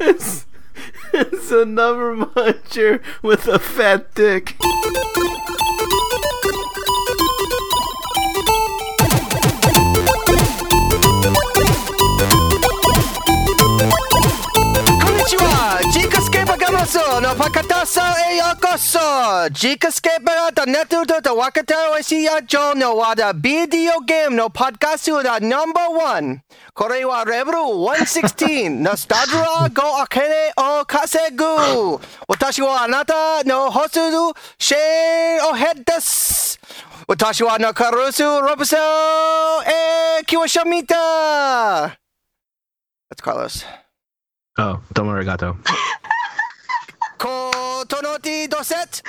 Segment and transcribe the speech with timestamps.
[0.00, 0.46] It's,
[1.12, 4.56] it's a number muncher with a fat dick.
[17.20, 19.50] No Pakatasa e Yokoso!
[19.50, 26.42] Jikascape da netu da wakata jo no wada video game no podcastu da number one.
[26.74, 32.00] Kore wa Rebru 116 Nostalgia go akene o kasegu.
[32.28, 36.56] Watashi wa anata no hosu Shane Ohead desu.
[37.08, 38.76] Watashi wa nakarusu robuso
[39.66, 41.96] e kiwashamita.
[43.10, 43.64] That's Carlos.
[44.56, 45.56] Oh, don't domo arigato.
[47.18, 49.02] Kotonoti doset.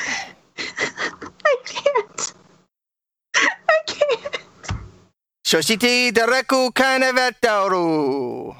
[0.58, 2.34] I can't.
[3.36, 4.38] I can't.
[5.46, 8.56] Shoshiti dereku kanevetaru.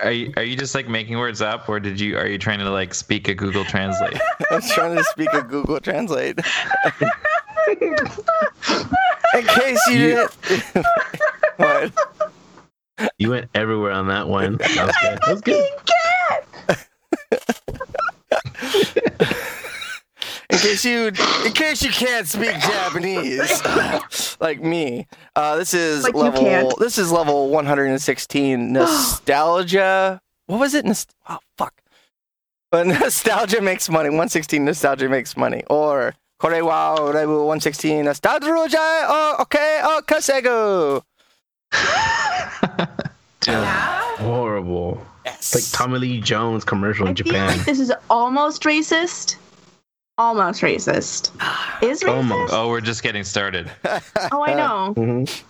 [0.00, 2.60] Are you, are you just like making words up, or did you are you trying
[2.60, 4.14] to like speak a Google Translate?
[4.50, 6.38] I was trying to speak a Google Translate.
[9.34, 10.86] In case you, You- didn't.
[11.56, 11.92] what?
[13.18, 14.56] You went everywhere on that one.
[14.58, 15.18] That was good.
[15.20, 15.64] That was good.
[20.50, 21.06] In case you,
[21.46, 23.64] in case you can't speak Japanese,
[24.40, 25.06] like me,
[25.36, 26.72] uh, this is Like level.
[26.78, 28.72] This is level 116.
[28.72, 30.20] Nostalgia.
[30.46, 30.84] What was it?
[30.84, 31.80] Nost- oh fuck.
[32.72, 34.08] But nostalgia makes money.
[34.10, 35.62] 116 nostalgia makes money.
[35.70, 41.02] Or kore wa rebu 116 nostalgia o okay o kasegu.
[43.40, 43.54] Dude,
[44.18, 45.06] horrible.
[45.24, 47.56] It's like Tommy Lee Jones commercial in I feel Japan.
[47.58, 49.36] like this is almost racist.
[50.18, 51.30] Almost racist.
[51.82, 52.14] Is racist?
[52.16, 52.52] Almost.
[52.54, 53.70] oh, we're just getting started.
[54.32, 54.94] Oh, I know.
[54.96, 55.42] Mhm.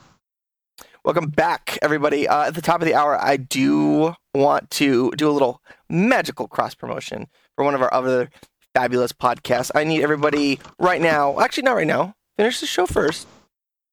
[1.05, 2.29] Welcome back, everybody.
[2.29, 6.47] Uh, at the top of the hour, I do want to do a little magical
[6.47, 8.29] cross promotion for one of our other
[8.75, 9.71] fabulous podcasts.
[9.75, 13.27] I need everybody right now, actually, not right now, finish the show first.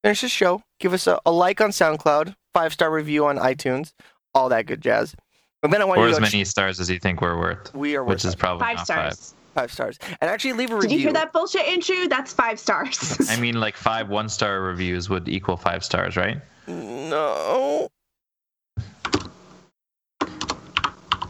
[0.04, 0.64] Finish the show.
[0.82, 3.94] Give us a, a like on SoundCloud, five star review on iTunes,
[4.34, 5.16] all that good jazz.
[5.64, 7.38] And then I want Or you as to go many stars as you think we're
[7.38, 9.34] worth, we are which is worth probably Five not stars.
[9.56, 9.98] five stars.
[10.22, 10.90] And actually, leave a review.
[10.90, 12.08] Did you hear that bullshit, Andrew?
[12.08, 13.18] That's five stars.
[13.30, 16.38] I mean, like five one-star reviews would equal five stars, right?
[16.68, 17.88] No.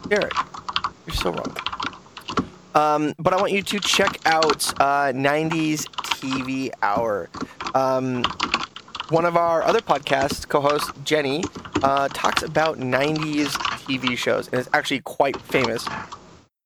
[0.08, 0.32] Garrett,
[1.06, 1.56] you're so wrong.
[2.74, 5.84] Um, but I want you to check out uh, 90s
[6.20, 7.28] TV Hour.
[7.74, 8.22] Um,
[9.10, 11.42] one of our other podcast co-hosts, Jenny,
[11.82, 13.48] uh, talks about 90s
[13.86, 15.86] TV shows, and it's actually quite famous.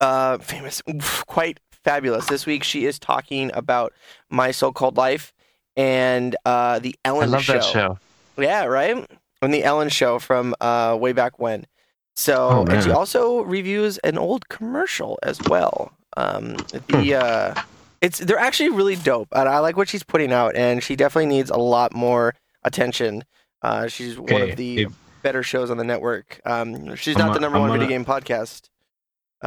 [0.00, 0.82] Uh, famous,
[1.26, 2.26] quite fabulous.
[2.26, 3.92] This week she is talking about
[4.30, 5.32] My So-Called Life
[5.76, 7.52] and uh, the Ellen I love Show.
[7.54, 7.98] that show.
[8.36, 9.06] Yeah, right?
[9.42, 11.66] On the Ellen show from uh, way back when.
[12.14, 15.92] So, Oh, and she also reviews an old commercial as well.
[16.16, 16.56] Um,
[16.88, 17.54] the uh,
[18.02, 20.54] it's they're actually really dope, and I like what she's putting out.
[20.56, 23.24] And she definitely needs a lot more attention.
[23.62, 24.92] Uh, she's one of the if-
[25.22, 26.40] better shows on the network.
[26.44, 28.68] Um, she's I'm not the number I'm one video game podcast.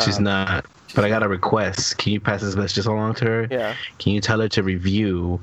[0.04, 0.66] She's Um, not.
[0.96, 1.98] But I got a request.
[1.98, 3.48] Can you pass this message along to her?
[3.52, 3.76] Yeah.
[4.00, 5.40] Can you tell her to review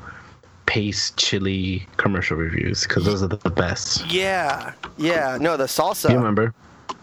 [0.66, 2.82] Pace Chili commercial reviews?
[2.86, 4.06] Because those are the best.
[4.10, 4.72] Yeah.
[4.98, 5.38] Yeah.
[5.40, 6.10] No, the salsa.
[6.10, 6.54] You remember?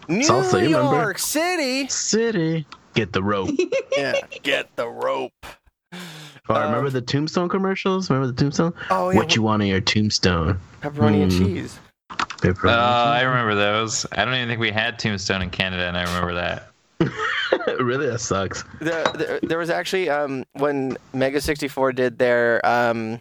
[0.08, 0.96] New Salsa, you remember?
[1.02, 1.88] York City.
[1.88, 2.66] City.
[2.94, 3.50] Get the rope.
[3.96, 4.14] Yeah.
[4.42, 5.46] Get the rope.
[6.50, 8.10] Oh, Um, remember the Tombstone commercials?
[8.10, 8.74] Remember the Tombstone?
[8.90, 9.16] Oh yeah.
[9.16, 10.58] what you want on your tombstone?
[10.82, 11.38] pepperoni and Mm.
[11.46, 11.78] cheese.
[12.10, 12.72] Pepperoni.
[12.74, 14.04] Oh, I remember those.
[14.12, 16.66] I don't even think we had Tombstone in Canada, and I remember that.
[17.80, 18.06] really?
[18.08, 18.64] That sucks.
[18.80, 23.20] there, there, there was actually um, when Mega 64 did their um,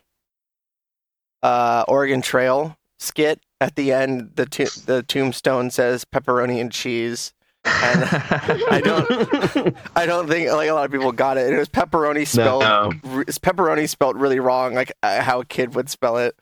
[1.43, 7.33] uh, Oregon Trail skit at the end, the to- the tombstone says pepperoni and cheese.
[7.83, 8.03] And
[8.71, 11.45] I don't, I don't think like a lot of people got it.
[11.47, 12.91] And it was pepperoni spelled, No.
[13.03, 16.35] re- it's pepperoni spelled really wrong, like uh, how a kid would spell it.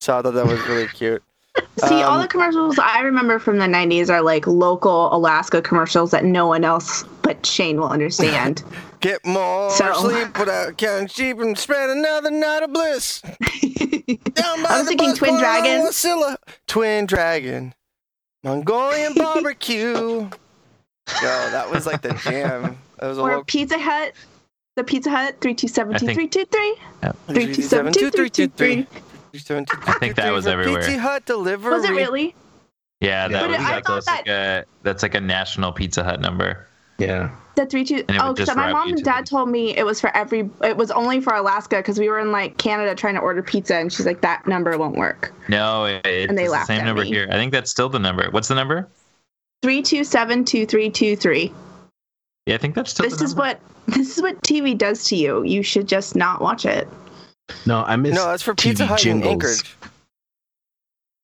[0.00, 1.22] So I thought that was really cute.
[1.78, 6.10] See, all Um, the commercials I remember from the 90s are like local Alaska commercials
[6.10, 8.62] that no one else but Shane will understand.
[9.00, 13.20] Get more So- sleep without counting sheep and spend another night of bliss.
[13.20, 15.86] Down by I was the thinking Twin bar on Dragon.
[15.86, 16.36] Wasilla.
[16.66, 17.74] Twin Dragon.
[18.44, 19.84] Mongolian barbecue.
[19.90, 20.30] Yo,
[21.22, 22.78] that was like the jam.
[22.98, 23.44] That was a or little.
[23.44, 24.12] Pizza Hut.
[24.76, 26.74] The Pizza Hut, 3272323.
[27.02, 27.16] Yep.
[27.28, 28.86] 3272323.
[29.88, 30.82] I think that was everywhere.
[30.82, 31.72] Pizza Hut delivery.
[31.72, 32.34] Was it really?
[33.00, 35.72] Yeah, that Yeah, was But I like, thought that's like a that's like a national
[35.72, 36.66] Pizza Hut number.
[36.98, 37.30] Yeah.
[37.56, 39.24] The three two And oh, because just my mom and dad them.
[39.26, 40.50] told me it was for every.
[40.62, 43.76] It was only for Alaska because we were in like Canada trying to order pizza,
[43.76, 47.02] and she's like, "That number won't work." No, it, And they the laughed same number
[47.02, 47.08] me.
[47.08, 47.28] here.
[47.30, 48.28] I think that's still the number.
[48.30, 48.88] What's the number?
[49.62, 51.52] three two seven two three two three.
[52.46, 53.08] Yeah, I think that's still.
[53.08, 53.58] This the is number.
[53.86, 55.44] what this is what TV does to you.
[55.44, 56.88] You should just not watch it.
[57.66, 58.14] No, I miss.
[58.14, 59.32] No, that's for TV Pizza Hut in jingles.
[59.62, 59.76] Anchorage.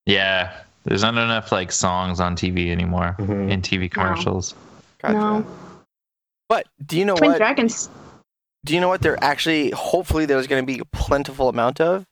[0.06, 0.52] Yeah,
[0.84, 3.50] there's not enough like songs on TV anymore Mhm.
[3.50, 4.54] in TV commercials.
[5.02, 5.14] Gotcha.
[5.14, 5.46] No.
[6.50, 7.38] But do you know Twin what?
[7.38, 7.88] Dragons.
[8.66, 9.00] Do you know what?
[9.00, 12.04] They're actually hopefully there's going to be a plentiful amount of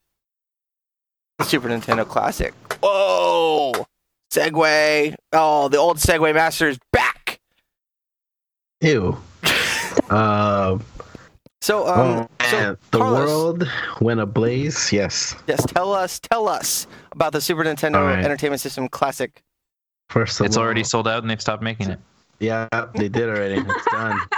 [1.42, 2.54] Super Nintendo Classic.
[2.82, 3.84] Whoa!
[4.30, 5.14] segue.
[5.32, 7.40] Oh, the old segue Master is back.
[8.80, 9.16] Ew.
[10.10, 10.78] uh,
[11.60, 13.70] So, um, oh, so the Carlos, world
[14.00, 14.92] went ablaze.
[14.92, 15.34] Yes.
[15.48, 18.24] Yes, tell us, tell us about the Super Nintendo All right.
[18.24, 19.42] Entertainment System Classic.
[20.10, 21.98] First of It's all, already sold out and they've stopped making it.
[22.40, 23.56] Yeah, they did already.
[23.56, 24.18] It's done.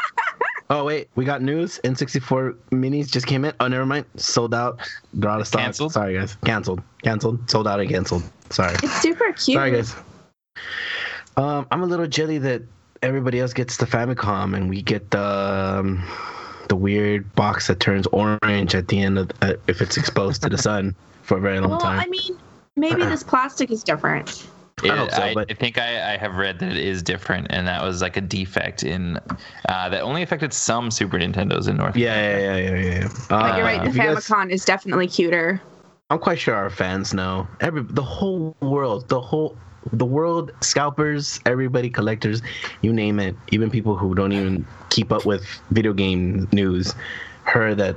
[0.73, 1.81] Oh wait, we got news.
[1.83, 3.53] N64 minis just came in.
[3.59, 4.07] Oh, never mind.
[4.15, 4.79] Sold out.
[5.13, 5.63] They're out of stock.
[5.63, 5.93] Canceled?
[5.93, 6.37] Sorry guys.
[6.45, 6.81] Canceled.
[7.03, 7.51] Canceled.
[7.51, 8.23] Sold out and canceled.
[8.51, 8.75] Sorry.
[8.81, 9.57] It's super cute.
[9.57, 9.97] Sorry guys.
[11.37, 12.63] Um, I'm a little jelly that
[13.03, 16.05] everybody else gets the Famicom and we get the um,
[16.69, 20.49] the weird box that turns orange at the end of uh, if it's exposed to
[20.49, 21.99] the sun for a very long Well, time.
[21.99, 22.39] I mean,
[22.77, 24.47] maybe this plastic is different.
[24.85, 27.49] I hope so, I, but- I think I, I have read that it is different,
[27.51, 29.19] and that was like a defect in
[29.69, 31.97] uh, that only affected some Super Nintendos in North.
[31.97, 33.09] yeah, yeah, yeah, yeah, yeah.
[33.29, 33.83] But you're Uh, right.
[33.83, 35.61] The if you guys- is definitely cuter.
[36.11, 37.47] I'm quite sure our fans know.
[37.61, 39.57] Every the whole world, the whole
[39.93, 42.43] the world, scalpers, everybody, collectors,
[42.83, 43.35] you name it.
[43.53, 46.95] Even people who don't even keep up with video game news
[47.45, 47.97] heard that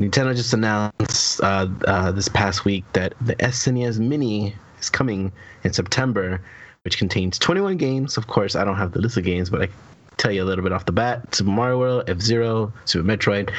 [0.00, 5.32] Nintendo just announced uh, uh, this past week that the SNES Mini is coming
[5.64, 6.40] in September,
[6.82, 8.16] which contains 21 games.
[8.16, 9.68] Of course, I don't have the list of games, but I
[10.16, 13.50] tell you a little bit off the bat: Super Mario World, F Zero, Super Metroid.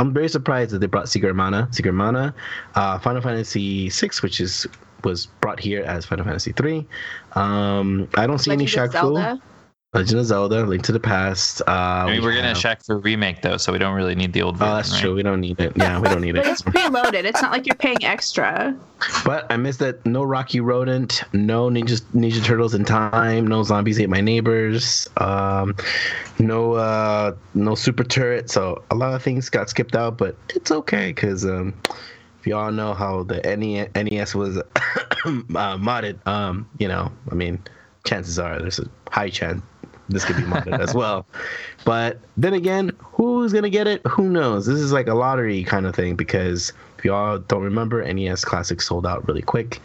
[0.00, 2.32] I'm very surprised that they brought Secret Mana, Secret Mana,
[2.76, 4.66] uh, Final Fantasy VI, which is
[5.04, 6.86] was brought here as Final Fantasy III.
[7.34, 8.98] Um, I don't see any Legend Fu.
[8.98, 9.40] Zelda.
[9.94, 11.62] Legend of Zelda, Link to the Past.
[11.66, 13.94] Uh, I mean, we we're getting a have- Shaq for remake though, so we don't
[13.94, 14.74] really need the old Oh, version.
[14.76, 15.00] that's right?
[15.00, 15.14] true.
[15.14, 15.72] We don't need it.
[15.76, 16.44] Yeah, we don't need it.
[16.46, 17.24] it's preloaded.
[17.24, 18.76] It's not like you're paying extra.
[19.24, 23.98] But I missed that no Rocky Rodent, no Ninja Ninja Turtles in Time, no Zombies
[23.98, 25.74] Ate My Neighbors, um,
[26.38, 28.50] no uh, no Super Turret.
[28.50, 31.72] So a lot of things got skipped out, but it's okay because um,
[32.40, 34.62] if you all know how the NES, NES was uh,
[35.24, 37.58] modded, um, you know, I mean,
[38.04, 39.62] chances are there's a high chance
[40.08, 41.26] this could be modded as well.
[41.84, 44.06] But then again, who's gonna get it?
[44.06, 44.66] Who knows?
[44.66, 48.80] This is like a lottery kind of thing because if y'all don't remember, NES Classic
[48.80, 49.80] sold out really quick.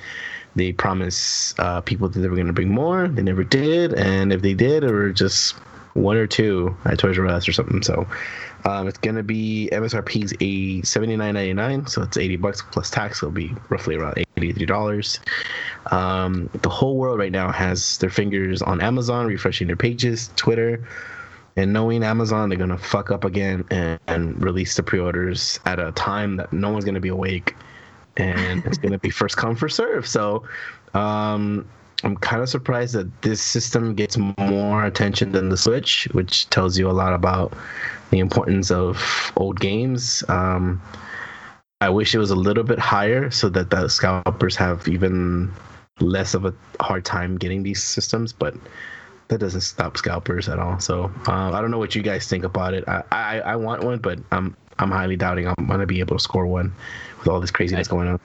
[0.55, 3.07] They promised uh, people that they were gonna bring more.
[3.07, 5.55] They never did, and if they did, it were just
[5.93, 7.81] one or two at Toys R Us or something.
[7.81, 8.07] So
[8.65, 12.62] um, it's gonna be MSRP is a seventy nine ninety nine, so it's eighty bucks
[12.71, 13.19] plus tax.
[13.19, 15.19] It'll be roughly around eighty three dollars.
[15.92, 20.88] Um, the whole world right now has their fingers on Amazon, refreshing their pages, Twitter,
[21.56, 25.92] and knowing Amazon, they're gonna fuck up again and, and release the pre-orders at a
[25.92, 27.56] time that no one's gonna be awake,
[28.18, 30.07] and it's gonna be first come first serve.
[30.07, 30.44] So,
[30.94, 31.68] um,
[32.03, 36.77] I'm kind of surprised that this system gets more attention than the Switch, which tells
[36.77, 37.53] you a lot about
[38.11, 40.23] the importance of old games.
[40.27, 40.81] Um,
[41.81, 45.51] I wish it was a little bit higher so that the scalpers have even
[46.00, 48.53] less of a hard time getting these systems, but
[49.29, 50.79] that doesn't stop scalpers at all.
[50.79, 52.83] So uh, I don't know what you guys think about it.
[52.87, 56.23] I, I I want one, but I'm I'm highly doubting I'm gonna be able to
[56.23, 56.73] score one
[57.19, 58.19] with all this craziness going on.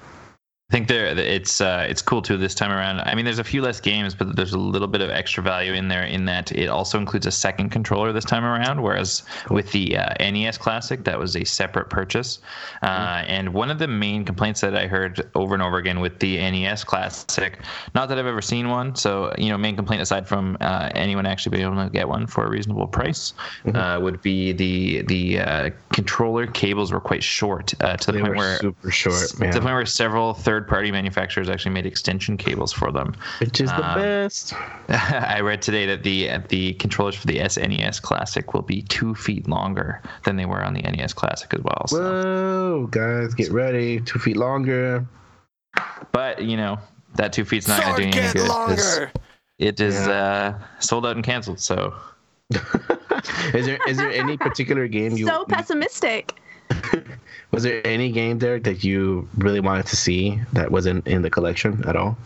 [0.71, 3.01] I think there it's uh, it's cool too this time around.
[3.01, 5.73] I mean, there's a few less games, but there's a little bit of extra value
[5.73, 8.83] in there in that it also includes a second controller this time around.
[8.83, 12.41] Whereas with the uh, NES Classic, that was a separate purchase.
[12.83, 16.19] Uh, and one of the main complaints that I heard over and over again with
[16.19, 17.59] the NES Classic,
[17.95, 21.25] not that I've ever seen one, so you know, main complaint aside from uh, anyone
[21.25, 23.33] actually being able to get one for a reasonable price,
[23.73, 28.21] uh, would be the the uh, controller cables were quite short uh, to the They
[28.21, 29.51] point were where super short, man.
[29.51, 33.15] to the point where several third-party manufacturers actually made extension cables for them.
[33.41, 34.53] Which is the Um, best.
[34.89, 39.49] I read today that the the controllers for the SNES Classic will be two feet
[39.49, 41.85] longer than they were on the NES Classic as well.
[41.87, 41.97] So.
[42.03, 44.01] Whoa, guys, get ready.
[44.01, 45.07] Two feet longer.
[46.13, 46.79] But you know
[47.15, 48.49] that two feet's not going to do any good.
[48.49, 49.13] longer.
[49.59, 50.13] It is Yeah.
[50.59, 51.61] uh, sold out and canceled.
[51.61, 51.95] So
[53.55, 56.35] is there is there any particular game you so pessimistic.
[57.51, 61.31] was there any game there that you really wanted to see that wasn't in the
[61.31, 62.17] collection at all?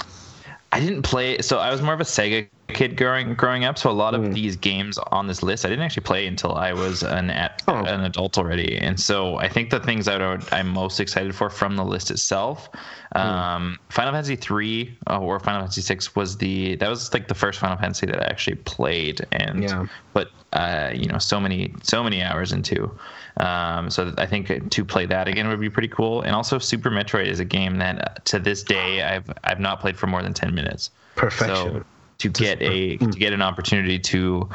[0.72, 1.40] I didn't play.
[1.42, 4.22] So I was more of a Sega kid growing growing up, so a lot of
[4.22, 4.34] Mm.
[4.34, 7.84] these games on this list I didn't actually play until I was an at, Oh.
[7.84, 8.78] an adult already.
[8.78, 12.10] And so I think the things that would, I'm most excited for from the list
[12.10, 12.68] itself,
[13.14, 13.20] Hmm.
[13.20, 17.34] um, Final Fantasy three uh, or Final Fantasy six was the that was like the
[17.34, 19.84] first Final Fantasy that I actually played and Yeah.
[20.14, 22.90] put uh, you know so many so many hours into.
[23.38, 26.20] Um, so I think to play that again would be pretty cool.
[26.22, 29.80] And also Super Metroid is a game that uh, to this day I've I've not
[29.80, 30.90] played for more than ten minutes.
[31.16, 31.56] Perfection.
[31.56, 31.84] So
[32.22, 34.48] to get a to get an opportunity to,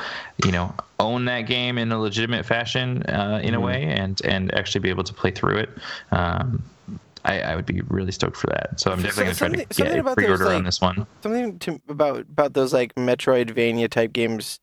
[0.45, 4.53] you know, own that game in a legitimate fashion uh, in a way, and and
[4.53, 5.69] actually be able to play through it,
[6.11, 6.63] um,
[7.25, 8.79] I, I would be really stoked for that.
[8.79, 11.05] So I'm definitely gonna try to get a pre-order on like- this one.
[11.21, 14.59] Something to, about about those like Metroidvania type games,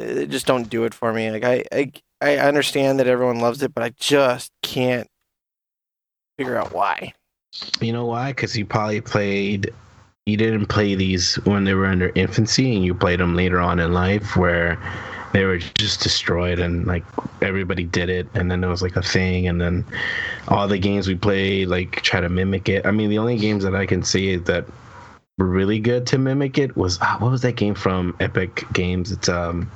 [0.00, 1.30] uh, they just don't do it for me.
[1.30, 5.08] Like I, I I understand that everyone loves it, but I just can't
[6.36, 7.12] figure out why.
[7.80, 8.32] You know why?
[8.32, 9.72] Because you probably played.
[10.26, 13.78] You didn't play these when they were under infancy, and you played them later on
[13.78, 14.78] in life, where
[15.34, 17.04] they were just destroyed, and like
[17.42, 19.84] everybody did it, and then it was like a thing, and then
[20.48, 22.86] all the games we played like try to mimic it.
[22.86, 24.64] I mean, the only games that I can see that
[25.36, 29.12] were really good to mimic it was ah, what was that game from Epic Games?
[29.12, 29.70] It's um.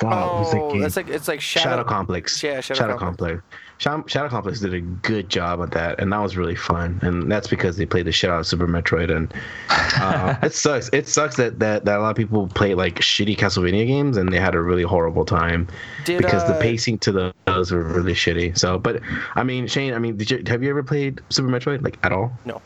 [0.00, 0.80] Wow, was that oh, game?
[0.80, 2.40] that's like it's like Shadow, Shadow, Complex.
[2.40, 3.40] Yeah, Shadow Shadow, Complex.
[3.40, 3.59] Complex.
[3.80, 6.98] Shadow, Complex did a good job at that, and that was really fun.
[7.00, 9.10] And that's because they played the shit out of Super Metroid.
[9.10, 9.32] And
[9.70, 10.90] uh, it sucks.
[10.92, 14.30] It sucks that, that that a lot of people play like shitty Castlevania games, and
[14.30, 15.66] they had a really horrible time
[16.04, 18.58] Did, because the uh, pacing to those were really shitty.
[18.58, 19.00] So, but
[19.34, 22.12] I mean, Shane, I mean, did you have you ever played Super Metroid like at
[22.12, 22.32] all?
[22.44, 22.60] No.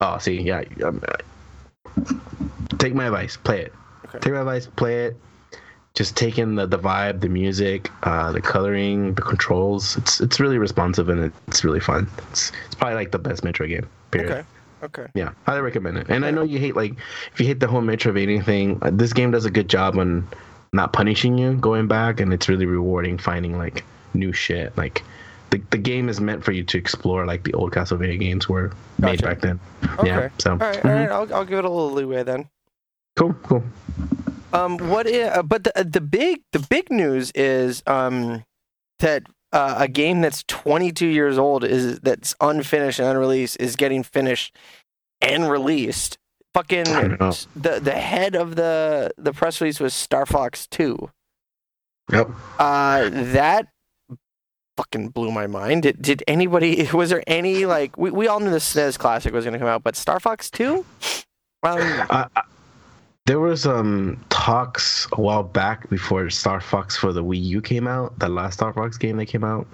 [0.00, 0.64] Oh, see, yeah.
[0.82, 1.02] Um,
[2.78, 3.74] take my advice, play it.
[4.06, 4.20] Okay.
[4.20, 5.16] Take my advice, play it
[5.94, 9.96] just taking the, the vibe, the music, uh, the coloring, the controls.
[9.96, 12.08] It's it's really responsive and it's really fun.
[12.30, 13.88] It's it's probably like the best Metro game.
[14.10, 14.30] Period.
[14.30, 14.44] Okay.
[14.82, 15.06] Okay.
[15.14, 16.08] Yeah, highly recommend it.
[16.08, 16.94] And I know you hate like
[17.32, 20.26] if you hate the whole Metroidvania thing, uh, this game does a good job on
[20.72, 24.76] not punishing you going back, and it's really rewarding finding like new shit.
[24.78, 25.02] Like
[25.50, 28.72] the the game is meant for you to explore like the old Castlevania games were
[28.98, 29.60] made back then.
[29.98, 30.08] Okay.
[30.08, 30.28] Yeah.
[30.38, 30.84] So All right.
[30.84, 31.10] All right.
[31.10, 32.48] I'll I'll give it a little leeway then.
[33.16, 33.62] cool, cool.
[34.52, 38.44] Um, what is, uh, but the the big the big news is um
[38.98, 44.02] that uh, a game that's 22 years old is that's unfinished and unreleased is getting
[44.02, 44.56] finished
[45.20, 46.18] and released.
[46.54, 51.10] Fucking the the head of the the press release was Star Fox 2.
[52.12, 52.30] Yep.
[52.58, 53.68] Uh, that
[54.76, 55.84] fucking blew my mind.
[55.84, 56.88] Did, did anybody?
[56.92, 59.68] Was there any like we, we all knew the SNES Classic was going to come
[59.68, 60.84] out, but Star Fox 2?
[61.62, 61.78] Um,
[62.10, 62.42] Uh, uh,
[63.26, 67.86] there was um talks a while back before Star Fox for the Wii U came
[67.86, 69.66] out, the last Star Fox game that came out.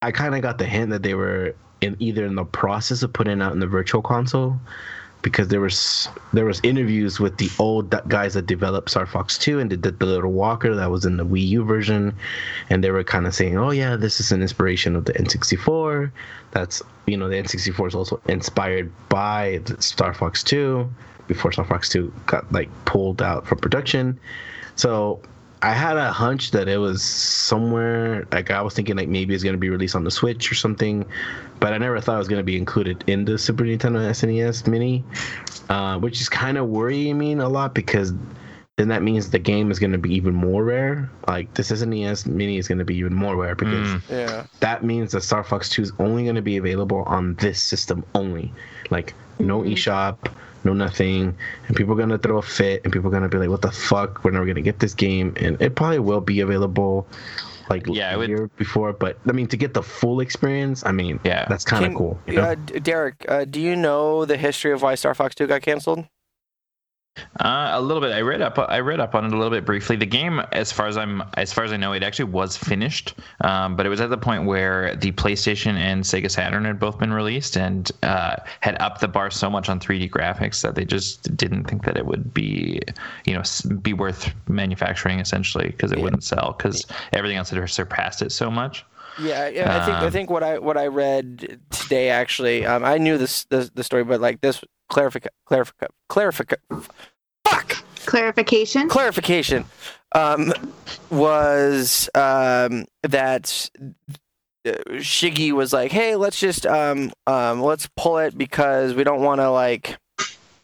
[0.00, 3.12] I kind of got the hint that they were in either in the process of
[3.12, 4.56] putting out in the virtual console
[5.22, 9.58] because there was there was interviews with the old guys that developed Star Fox 2
[9.58, 12.14] and did the, the little walker that was in the Wii U version
[12.70, 16.12] and they were kind of saying, "Oh yeah, this is an inspiration of the N64.
[16.52, 20.88] That's, you know, the N64 is also inspired by Star Fox 2
[21.26, 24.18] before Star Fox 2 got like pulled out from production."
[24.76, 25.20] So,
[25.62, 29.42] I had a hunch that it was somewhere like I was thinking like maybe it's
[29.42, 31.06] going to be released on the Switch or something,
[31.60, 34.66] but I never thought it was going to be included in the Super Nintendo SNES
[34.66, 35.02] Mini,
[35.70, 38.12] uh, which is kind of worrying me a lot because
[38.76, 41.08] then that means the game is going to be even more rare.
[41.28, 44.00] Like this SNES Mini is going to be even more rare because Mm.
[44.10, 44.44] yeah.
[44.60, 48.04] that means that Star Fox 2 is only going to be available on this system
[48.14, 48.52] only.
[48.90, 50.16] Like no eShop,
[50.64, 51.36] no nothing,
[51.68, 53.48] and people are going to throw a fit, and people are going to be like,
[53.50, 54.24] "What the fuck?
[54.24, 57.06] We're never going to get this game." And it probably will be available
[57.70, 60.84] like Yeah, I a would- year before, but I mean to get the full experience,
[60.84, 61.46] I mean, Yeah.
[61.48, 62.18] that's kind of cool.
[62.26, 62.42] You know?
[62.42, 66.04] Uh, Derek, uh, do you know the history of why Star Fox 2 got canceled?
[67.40, 68.12] Uh, a little bit.
[68.12, 68.58] I read up.
[68.58, 69.94] I read up on it a little bit briefly.
[69.96, 73.14] The game, as far as I'm, as far as I know, it actually was finished,
[73.40, 76.98] um, but it was at the point where the PlayStation and Sega Saturn had both
[76.98, 80.84] been released and uh, had upped the bar so much on 3D graphics that they
[80.84, 82.80] just didn't think that it would be,
[83.26, 83.42] you know,
[83.80, 88.50] be worth manufacturing essentially because it wouldn't sell because everything else had surpassed it so
[88.50, 88.84] much.
[89.16, 89.76] Yeah, yeah.
[89.76, 93.16] I think I Um, think what I what I read today actually, um, I knew
[93.16, 94.60] this the, the story, but like this
[94.90, 96.54] clarific clarific clarific
[97.44, 98.88] fuck Clarification.
[98.88, 99.64] clarification
[100.14, 100.52] um,
[101.10, 103.70] was um, that
[104.66, 109.20] uh, Shiggy was like, "Hey, let's just um, um, let's pull it because we don't
[109.22, 109.96] want to like."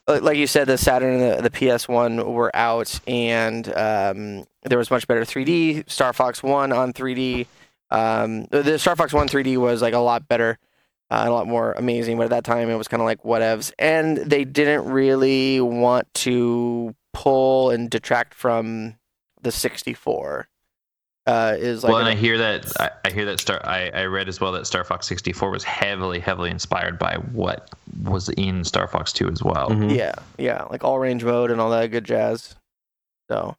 [0.06, 4.78] like- Like you said, the Saturn and the, the PS1 were out, and um, there
[4.78, 5.88] was much better 3D.
[5.88, 7.46] Star Fox One on 3D.
[7.90, 10.58] Um, the- Star Fox One 3D was like a lot better,
[11.10, 12.16] uh, a lot more amazing.
[12.16, 16.12] But at that time, it was kind of like whatevs, and they didn't really want
[16.14, 18.96] to pull and detract from
[19.42, 20.46] the 64.
[21.26, 23.60] Uh, is like well, and an- I hear that I, I hear that Star.
[23.64, 27.70] I, I read as well that Star Fox 64 was heavily, heavily inspired by what
[28.04, 29.68] was in Star Fox 2 as well.
[29.68, 29.94] Mhm.
[29.96, 32.56] Yeah, yeah, like all range mode and all that good jazz.
[33.30, 33.54] So,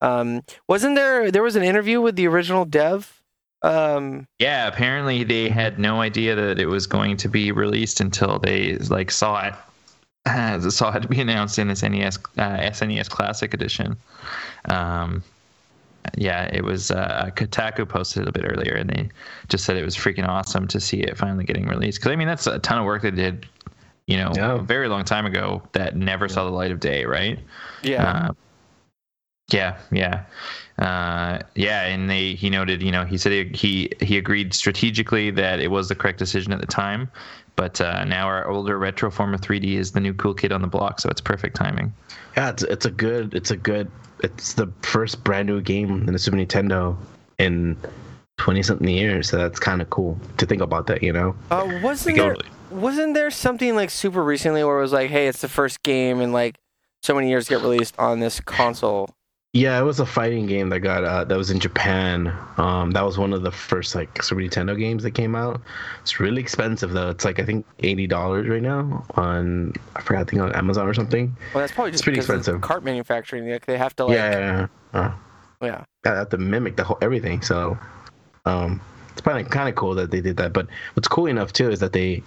[0.00, 3.20] um, wasn't there there was an interview with the original dev?
[3.62, 8.38] Um, Yeah, apparently they had no idea that it was going to be released until
[8.38, 9.54] they like saw it.
[10.26, 13.96] Uh, saw it be announced in this NES uh, SNES Classic Edition.
[14.66, 15.22] Um,
[16.16, 19.08] yeah, it was uh, Kotaku posted a bit earlier, and they
[19.48, 22.00] just said it was freaking awesome to see it finally getting released.
[22.00, 23.46] Because I mean, that's a ton of work they did,
[24.08, 24.54] you know, Yeah.
[24.54, 27.38] a very long time ago that never saw the light of day, right?
[27.82, 28.32] yeah, Uh,
[29.52, 30.24] yeah, yeah,
[30.78, 31.86] uh, yeah.
[31.86, 35.70] And they he noted, you know, he said he, he he agreed strategically that it
[35.70, 37.10] was the correct decision at the time,
[37.56, 40.62] but uh, now our older retro form of 3D is the new cool kid on
[40.62, 41.92] the block, so it's perfect timing.
[42.36, 43.90] Yeah, it's it's a good it's a good
[44.22, 46.96] it's the first brand new game in the Super Nintendo
[47.38, 47.76] in
[48.38, 49.28] twenty something years.
[49.28, 51.02] So that's kind of cool to think about that.
[51.02, 51.36] You know.
[51.50, 52.50] uh, wasn't there Totally.
[52.70, 56.20] wasn't there something like super recently where it was like, hey, it's the first game
[56.22, 56.56] in like
[57.02, 59.10] so many years get released on this console?
[59.54, 62.34] Yeah, it was a fighting game that got uh, that was in Japan.
[62.56, 65.60] Um, that was one of the first like Super Nintendo games that came out.
[66.00, 67.10] It's really expensive though.
[67.10, 70.88] It's like I think eighty dollars right now on I forgot I think on Amazon
[70.88, 71.36] or something.
[71.52, 72.62] Well, that's probably just pretty because of expensive.
[72.62, 75.00] Cart manufacturing, like they have to like, yeah, yeah, yeah.
[75.00, 75.12] Uh,
[75.60, 75.84] yeah.
[76.06, 77.42] I have to mimic the whole everything.
[77.42, 77.76] So,
[78.46, 78.80] um,
[79.10, 80.54] it's probably kind of cool that they did that.
[80.54, 82.22] But what's cool enough too is that they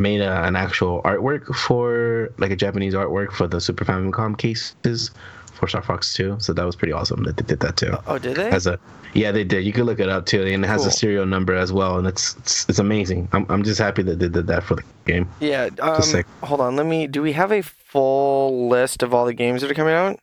[0.00, 5.12] made a, an actual artwork for like a Japanese artwork for the Super Famicom cases
[5.56, 6.36] for Star Fox 2.
[6.38, 7.96] So that was pretty awesome that they did that too.
[8.06, 8.50] Oh, did they?
[8.50, 8.78] As a
[9.14, 9.64] yeah, they did.
[9.64, 10.88] You could look it up too, and it has Cool.
[10.88, 13.28] a serial number as well, and it's it's, it's amazing.
[13.32, 15.28] I'm I'm just happy that they did that for the game.
[15.40, 15.70] Yeah.
[15.80, 16.26] Um, sick.
[16.42, 16.76] hold on.
[16.76, 17.06] Let me.
[17.06, 20.18] Do we have a full list of all the games that are coming out?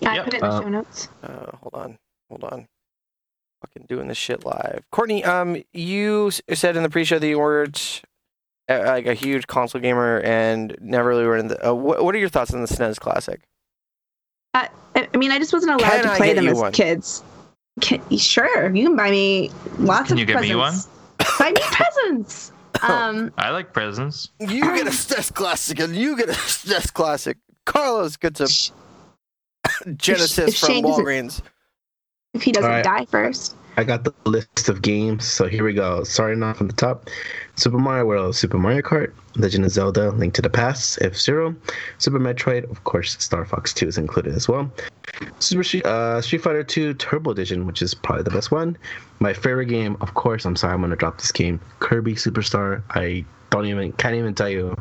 [0.00, 0.24] Yeah, I Yep.
[0.24, 1.08] put it in the Uh, show notes.
[1.22, 1.98] Uh, hold on.
[2.30, 2.66] Hold on.
[3.62, 4.82] Fucking doing this shit live.
[4.92, 8.02] Courtney, um, you said in the pre-show that you weren't
[8.68, 11.68] uh, like a huge console gamer and never really were in the.
[11.70, 13.40] Uh, what, what are your thoughts on the SNES Classic?
[14.56, 16.72] I, I mean, I just wasn't allowed Can to play them as one?
[16.72, 17.22] kids.
[17.80, 20.88] Can, sure, you can buy me lots Can of you get me presents.
[21.38, 22.52] buy me presents.
[22.82, 24.28] Um, I like presents.
[24.38, 27.38] You get a SNES Classic and you get a SNES Classic.
[27.64, 28.70] Carlos gets a sh-
[29.96, 31.40] Genesis if from Walgreens.
[32.34, 32.84] if he doesn't Alright.
[32.84, 33.56] die first.
[33.78, 36.04] I got the list of games, so here we go.
[36.04, 37.08] Starting off from the top
[37.56, 41.54] Super Mario World, Super Mario Kart, Legend of Zelda, Link to the Past, F Zero,
[41.98, 44.70] Super Metroid, of course, Star Fox 2 is included as well.
[45.38, 48.76] Super Street, uh, Street Fighter 2 Turbo Edition, which is probably the best one.
[49.20, 52.82] My favorite game, of course, I'm sorry, I'm gonna drop this game Kirby Superstar.
[52.90, 54.76] I don't even, can't even tell you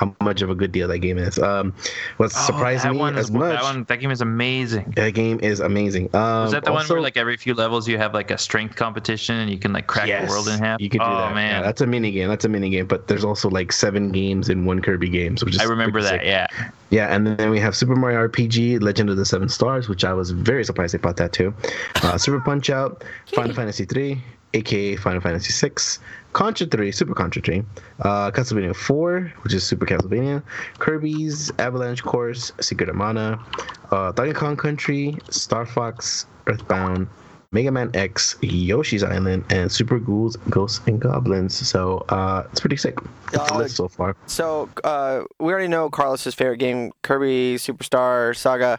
[0.00, 1.38] how much of a good deal that game is.
[1.38, 1.74] Um,
[2.16, 4.94] what surprised oh, that me one as is, much, That, one, that game is amazing.
[4.96, 6.14] that game is amazing.
[6.16, 8.76] Um, Is that the one where like every few levels you have like a strength
[8.76, 10.80] competition and you can like crack the world in half?
[10.80, 11.12] You could do that.
[11.12, 11.34] oh that.
[11.34, 12.28] man, Yeah, that's a mini game.
[12.28, 12.86] That's a mini game.
[12.86, 16.20] But there's also like seven games in one Kirby game, which is I remember that.
[16.20, 16.22] sick.
[16.24, 16.46] Yeah.
[16.88, 20.14] Yeah, and then we have Super Mario RPG: Legend of the Seven Stars, which I
[20.14, 21.54] was very surprised they brought that too.
[22.02, 24.20] Uh, Super Punch Out, Final Fantasy 3,
[24.54, 25.98] aka Final Fantasy 6,
[26.32, 27.62] Contra 3, Super Contra 3,
[28.00, 30.42] uh, Castlevania 4, which is Super Castlevania,
[30.78, 33.44] Kirby's Avalanche Course, Secret of Mana,
[33.90, 37.08] uh, Donkey Kong Country, Star Fox, Earthbound,
[37.52, 41.54] Mega Man X, Yoshi's Island, and Super Ghouls, Ghosts, and Goblins.
[41.54, 42.96] So uh, it's pretty sick.
[43.36, 44.16] Uh, list so far.
[44.26, 48.78] So uh, we already know Carlos's favorite game, Kirby Superstar Saga.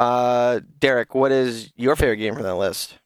[0.00, 2.98] Uh, Derek, what is your favorite game from that list?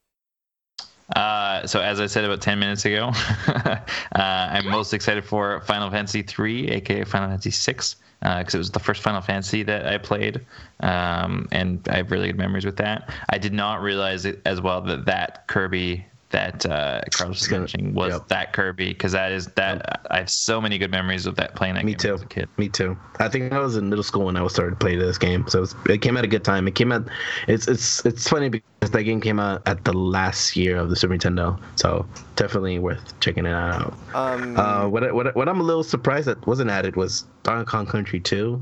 [1.14, 3.12] Uh, so as I said about 10 minutes ago,
[3.46, 3.80] uh,
[4.14, 8.80] I'm most excited for Final Fantasy 3, aka Final Fantasy 6, because it was the
[8.80, 10.40] first Final Fantasy that I played,
[10.80, 13.10] um, and I have really good memories with that.
[13.28, 18.12] I did not realize as well that that Kirby that uh, Carlos was mentioning was
[18.12, 18.26] yep.
[18.28, 21.74] that Kirby, because that is that I have so many good memories of that playing
[21.76, 22.14] that Me game too.
[22.14, 22.48] as a kid.
[22.58, 22.96] Me too.
[23.20, 25.58] I think I was in middle school when I was started playing this game, so
[25.58, 26.66] it, was, it came at a good time.
[26.66, 27.02] It came at
[27.46, 30.96] it's it's it's funny because that game came out at the last year of the
[30.96, 33.94] Super Nintendo, so definitely worth checking it out.
[34.14, 37.24] Um, Uh, what I- what I- what I'm a little surprised that wasn't added was
[37.44, 38.60] Donkey Kong Country 2,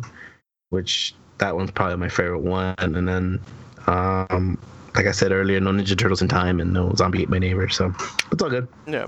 [0.69, 3.41] which that one's probably my favorite one, and then
[3.87, 4.59] um.
[4.95, 7.69] Like I said earlier, no Ninja Turtles in Time and no Zombie Ate My Neighbor,
[7.69, 7.95] so
[8.31, 8.69] it's all good.
[8.87, 9.07] yeah.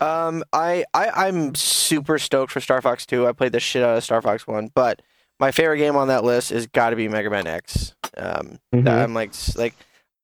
[0.00, 3.26] Um, I, I I'm super stoked for Star Fox 2.
[3.26, 5.00] I played the shit out of Star Fox 1, but
[5.40, 7.94] my favorite game on that list is got to be Mega Man X.
[8.16, 9.02] Um, that Mhm.
[9.04, 9.74] I'm like like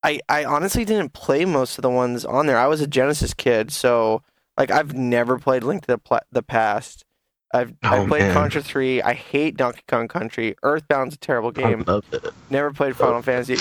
[0.02, 2.58] I I honestly didn't play most of the ones on there.
[2.58, 4.22] I was a Genesis kid, so
[4.58, 7.04] like I've never played Link to the Pla- the Past.
[7.52, 8.32] I've Oh, I played man.
[8.34, 9.02] Contra 3.
[9.02, 10.54] I hate Donkey Kong Country.
[10.62, 11.84] Earthbound's a terrible I game.
[11.86, 12.24] love it.
[12.50, 13.56] Never played Final Fantasy.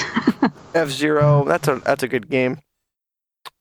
[0.74, 1.44] F Zero.
[1.46, 2.60] That's a that's a good game.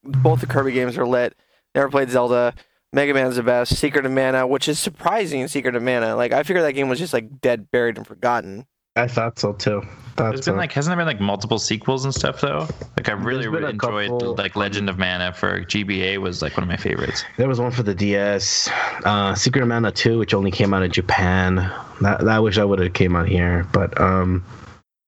[0.05, 1.35] Both the Kirby games are lit.
[1.75, 2.55] Never played Zelda.
[2.93, 3.77] Mega Man's the best.
[3.77, 5.47] Secret of Mana, which is surprising.
[5.49, 6.17] Secret of Mana.
[6.17, 8.67] Like I figured that game was just like dead, buried, and forgotten.
[8.97, 9.83] I thought so too.
[10.17, 10.53] Thought There's so.
[10.53, 12.67] been like hasn't there been like multiple sequels and stuff though?
[12.97, 16.65] Like I really, a enjoyed couple- like Legend of Mana for GBA was like one
[16.65, 17.25] of my favorites.
[17.37, 18.69] There was one for the DS,
[19.05, 21.57] uh, Secret of Mana 2, which only came out in Japan.
[22.01, 24.45] That, that I wish I would have came out here, but um,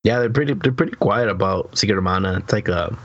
[0.04, 2.38] yeah, they're pretty they're pretty quiet about Secret of Mana.
[2.38, 2.96] It's like a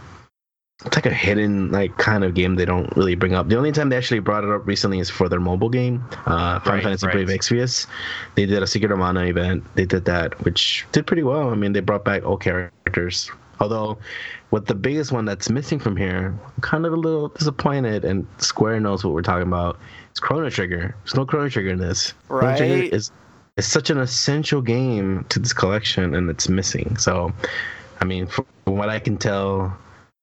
[0.86, 3.50] it's like a hidden like kind of game they don't really bring up.
[3.50, 6.60] The only time they actually brought it up recently is for their mobile game, uh,
[6.60, 7.14] Final Right, Fantasy right.
[7.14, 7.88] Brave Exvius.
[8.36, 9.64] They did a Secret of Mana event.
[9.76, 11.50] They did that, which did pretty well.
[11.50, 13.32] I mean, they brought back old characters.
[13.60, 13.98] Although,
[14.52, 18.28] what the biggest one that's missing from here, I'm kind of a little disappointed, and
[18.38, 19.80] Square knows what we're talking about.
[20.12, 20.96] It's Chrono Trigger.
[21.04, 22.14] There's no Chrono Trigger in this.
[22.28, 22.94] Chrono Trigger Right.
[22.94, 23.12] is
[23.58, 26.96] is such an essential game to this collection, and it's missing.
[26.98, 27.34] So,
[28.00, 29.76] I mean, from what I can tell,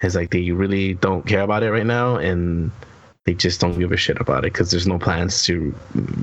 [0.05, 2.71] is like they really don't care about it right now, and
[3.25, 5.75] they just don't give a shit about it because there's no plans to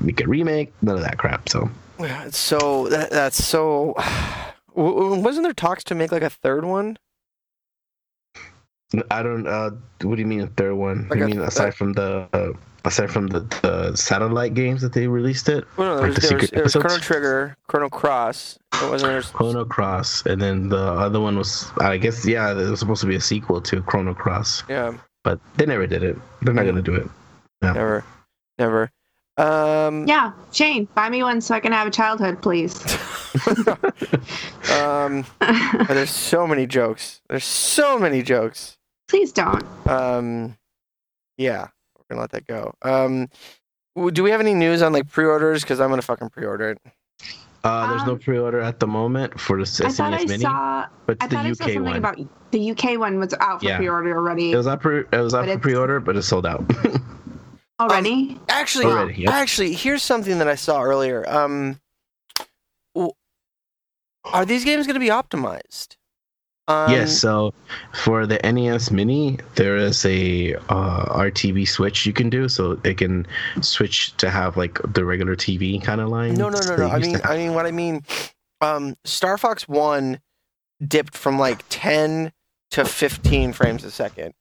[0.01, 1.49] make a remake, none of that crap.
[1.49, 3.95] So, Yeah, so that, that's so.
[4.73, 6.97] Wasn't there talks to make like a third one?
[9.09, 9.47] I don't.
[9.47, 9.71] Uh,
[10.03, 11.07] what do you mean a third one?
[11.09, 12.53] Like mean aside from the uh,
[12.85, 15.65] aside from the, the satellite games that they released it?
[15.77, 16.97] Well, no, Like there's, the there was, secret there was Chrono?
[16.99, 18.59] Trigger, Chrono Cross.
[18.81, 19.21] It wasn't there.
[19.21, 23.07] Chrono Cross, and then the other one was, I guess, yeah, it was supposed to
[23.07, 26.17] be a sequel to Chrono Cross, Yeah, but they never did it.
[26.41, 27.07] They're not gonna do it.
[27.61, 28.03] never,
[28.57, 28.91] never.
[29.37, 32.75] Um, Yeah, Shane, buy me one so I can have a childhood, please.
[34.71, 37.21] um, but there's so many jokes.
[37.29, 38.77] There's so many jokes.
[39.07, 39.63] please don't.
[39.87, 40.57] Um,
[41.37, 41.69] yeah, we're
[42.11, 42.73] gonna let that go.
[42.83, 43.27] Um,
[44.13, 45.63] do we have any news on like pre-orders?
[45.63, 46.77] Because I'm gonna fucking pre-order it.
[47.63, 50.87] Uh, there's no Um, pre-order at the moment for the I thought I Mini, saw.
[51.05, 51.95] but I the thought I saw UK something one.
[51.97, 52.17] about
[52.51, 53.77] the UK one was out for Yeah.
[53.77, 54.51] pre-order already.
[54.51, 56.63] it was up for it was up for pre-order, but it sold out.
[57.79, 58.39] already.
[58.49, 59.33] Actually, Already, yep.
[59.33, 61.27] actually, here's something that I saw earlier.
[61.29, 61.79] Um,
[62.95, 63.13] w-
[64.25, 65.97] are these games gonna be optimized?
[66.71, 67.53] Um, yes, so
[67.93, 72.97] for the NES Mini, there is a uh, RTV switch you can do, so it
[72.97, 73.27] can
[73.59, 76.35] switch to have like the regular TV kind of line.
[76.35, 76.87] No, no, no, no.
[76.87, 77.19] I mean.
[77.25, 78.03] I mean, what I mean,
[78.61, 80.21] um, Star Fox One
[80.87, 82.31] dipped from like ten
[82.71, 84.33] to fifteen frames a second.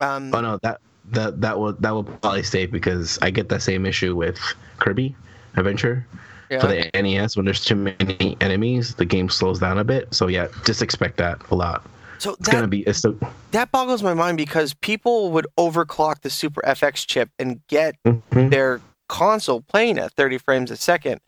[0.00, 3.62] Um, Oh no, that that that will that will probably stay because I get that
[3.62, 4.38] same issue with
[4.78, 5.16] Kirby
[5.56, 6.06] Adventure
[6.52, 6.60] yeah.
[6.60, 7.36] for the NES.
[7.36, 10.12] When there's too many enemies, the game slows down a bit.
[10.14, 11.84] So yeah, just expect that a lot.
[12.18, 13.16] so It's gonna be it's so,
[13.50, 18.50] that boggles my mind because people would overclock the Super FX chip and get Mhm.
[18.50, 21.20] their console playing at 30 frames a second.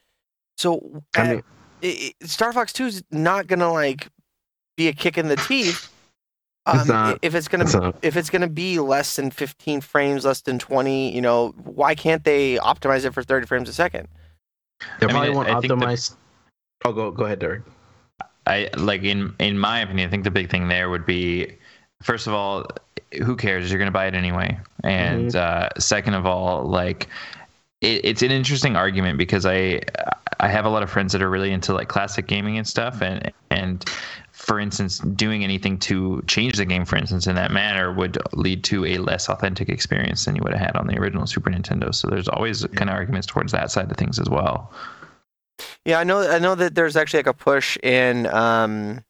[0.57, 1.43] So I uh, mean-
[1.83, 4.09] i i Star Fox 2 is not gonna like
[4.77, 5.91] be a kick in the teeth.
[6.67, 7.19] It's Um, not.
[7.23, 7.97] if it's gonna It's not.
[8.03, 12.25] if it's gonna be less than 15 frames, less than 20, you know, why can't
[12.25, 14.09] they optimize it for 30 frames a second?
[15.01, 16.15] They I mean, probably I- won't I think the- optimize.
[16.85, 17.63] Oh, go go ahead, Derek.
[18.47, 21.57] I like in in my opinion, I think the big thing there would be
[22.03, 22.67] first of all,
[23.25, 23.71] who cares?
[23.71, 27.09] You're gonna buy it anyway, and uh, second of all, like
[27.81, 29.81] it, it's an interesting argument because I
[30.41, 33.01] I have a lot of friends that are really into like classic gaming and stuff,
[33.01, 33.83] and and
[34.45, 38.63] for instance, doing anything to change the game, for instance, in that manner would lead
[38.65, 41.95] to a less authentic experience than you would have had on the original Super Nintendo.
[41.95, 44.71] So there's always kind of arguments towards that side of things as well.
[45.87, 46.29] Yeah, I know.
[46.29, 49.03] I know that there's actually like a push in um,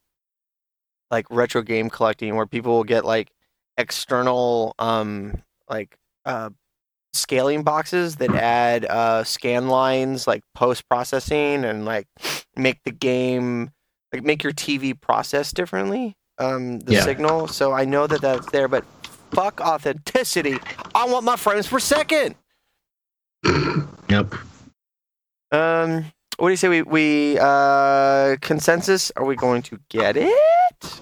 [1.10, 3.30] like retro game collecting where people will get like
[3.76, 6.50] external um, like uh,
[7.12, 12.06] scaling boxes that add uh, scan lines like post processing and like
[12.56, 13.72] make the game
[14.14, 17.00] like make your TV process differently um, the Yeah.
[17.02, 17.48] signal.
[17.48, 18.84] So I know that that's there, but
[19.32, 20.58] fuck authenticity.
[20.94, 22.36] I want my frames per second.
[24.08, 24.34] Yep.
[25.50, 26.04] Um,
[26.38, 29.10] what do you say we we uh consensus?
[29.16, 31.00] Are we going to get it?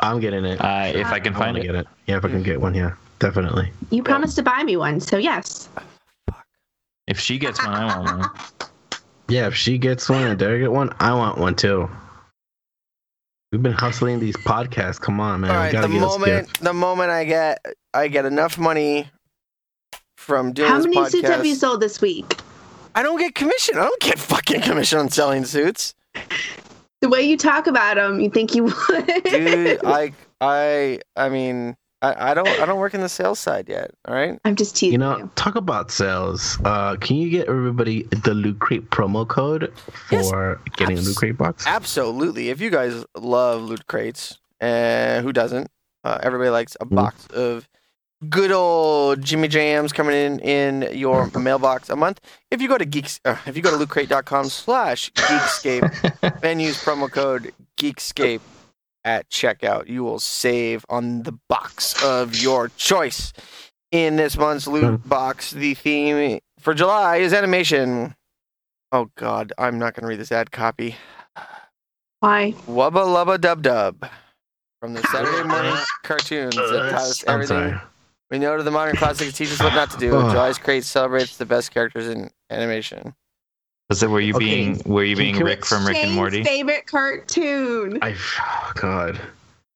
[0.00, 0.60] I'm getting it.
[0.60, 1.66] Uh, if I can I find want it.
[1.66, 1.86] get it.
[2.06, 3.70] Yeah, if I can get one, yeah, definitely.
[3.90, 5.68] You promised to buy me one, so yes.
[7.08, 8.30] If she gets one, I want one.
[9.28, 11.88] Yeah, if she gets one and Derek get one, I want one too.
[13.52, 14.98] We've been hustling these podcasts.
[14.98, 15.50] Come on, man.
[15.50, 19.10] All We right, gotta the moment the moment I get I get enough money
[20.16, 22.38] from doing How this many podcast, suits have you sold this week?
[22.94, 23.76] I don't get commission.
[23.76, 25.94] I don't get fucking commission on selling suits,
[27.02, 29.06] The way you talk about them, you think you would.
[29.24, 29.80] dude.
[29.84, 33.92] I I I mean, I, I don't I don't work in the sales side yet.
[34.06, 34.38] All right.
[34.44, 35.18] I'm just teasing You you.
[35.18, 36.58] know, talk about sales.
[36.64, 39.72] Uh, can you get everybody the Loot Crate promo code
[40.08, 41.66] for getting a Loot Crate box?
[41.66, 42.48] Absolutely.
[42.50, 45.68] If you guys love loot crates, and who doesn't?
[46.04, 47.68] Uh, everybody likes a box of
[48.28, 52.20] good old Jimmy Jams coming in in your mailbox a month.
[52.50, 56.82] If you go to geeks, uh, if you go to lootcrate.com slash geekscape and use
[56.82, 58.40] promo code geekscape
[59.04, 63.32] at checkout, you will save on the box of your choice.
[63.90, 65.08] In this month's loot hmm.
[65.08, 68.14] box, the theme for July is animation.
[68.90, 70.96] Oh God, I'm not going to read this ad copy.
[72.20, 72.54] Why?
[72.66, 74.08] Wubba Lubba Dub Dub
[74.80, 77.78] from the Saturday morning cartoons that taught us everything
[78.32, 80.10] we know to the modern classics teach us what not to do.
[80.10, 83.14] July's Crate celebrates the best characters in animation.
[83.88, 84.08] Was it?
[84.10, 84.44] Were you Okay.
[84.44, 84.82] being?
[84.86, 86.42] Were you being Rick from Rick and Morty?
[86.44, 87.98] favorite cartoon.
[88.02, 89.20] I, oh, God.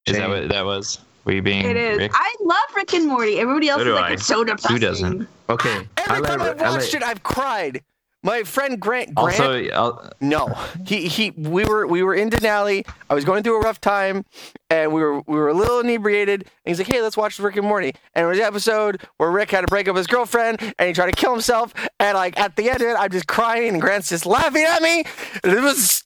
[0.07, 1.01] Is that what that was?
[1.25, 1.99] Were you being It is.
[1.99, 2.13] Rick?
[2.15, 3.39] I love Rick and Morty.
[3.41, 4.13] Everybody else So is do like, I.
[4.15, 4.79] it's so depressing.
[4.79, 5.29] doesn't?
[5.51, 5.89] Okay.
[5.97, 7.83] Every I time I've watched like- it, I've cried.
[8.27, 9.15] My friend Grant.
[9.15, 10.49] Grant Also, I'll, No,
[10.85, 11.31] he he.
[11.31, 12.85] We were we were in Denali.
[13.09, 14.25] I was going through a rough time,
[14.69, 16.41] and we were we were a little inebriated.
[16.43, 19.31] And he's like, "Hey, let's watch Rick and Morty." And it was the episode where
[19.31, 21.73] Rick had to break up with his girlfriend, and he tried to kill himself.
[22.01, 24.83] And like at the end of it, I'm just crying, and Grant's just laughing at
[24.83, 25.05] me.
[25.45, 26.03] And it was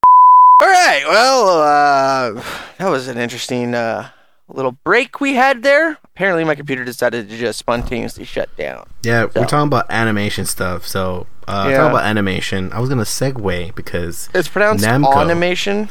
[0.63, 1.03] all right.
[1.07, 2.43] Well, uh,
[2.79, 4.11] that was an interesting uh,
[4.49, 5.97] little break we had there.
[6.05, 8.87] Apparently, my computer decided to just spontaneously shut down.
[9.03, 10.87] Yeah, So- we're talking about animation stuff.
[10.87, 11.77] So, uh, Yeah.
[11.79, 15.17] talking about animation, I was gonna segue because It's pronounced Namco.
[15.21, 15.89] animation.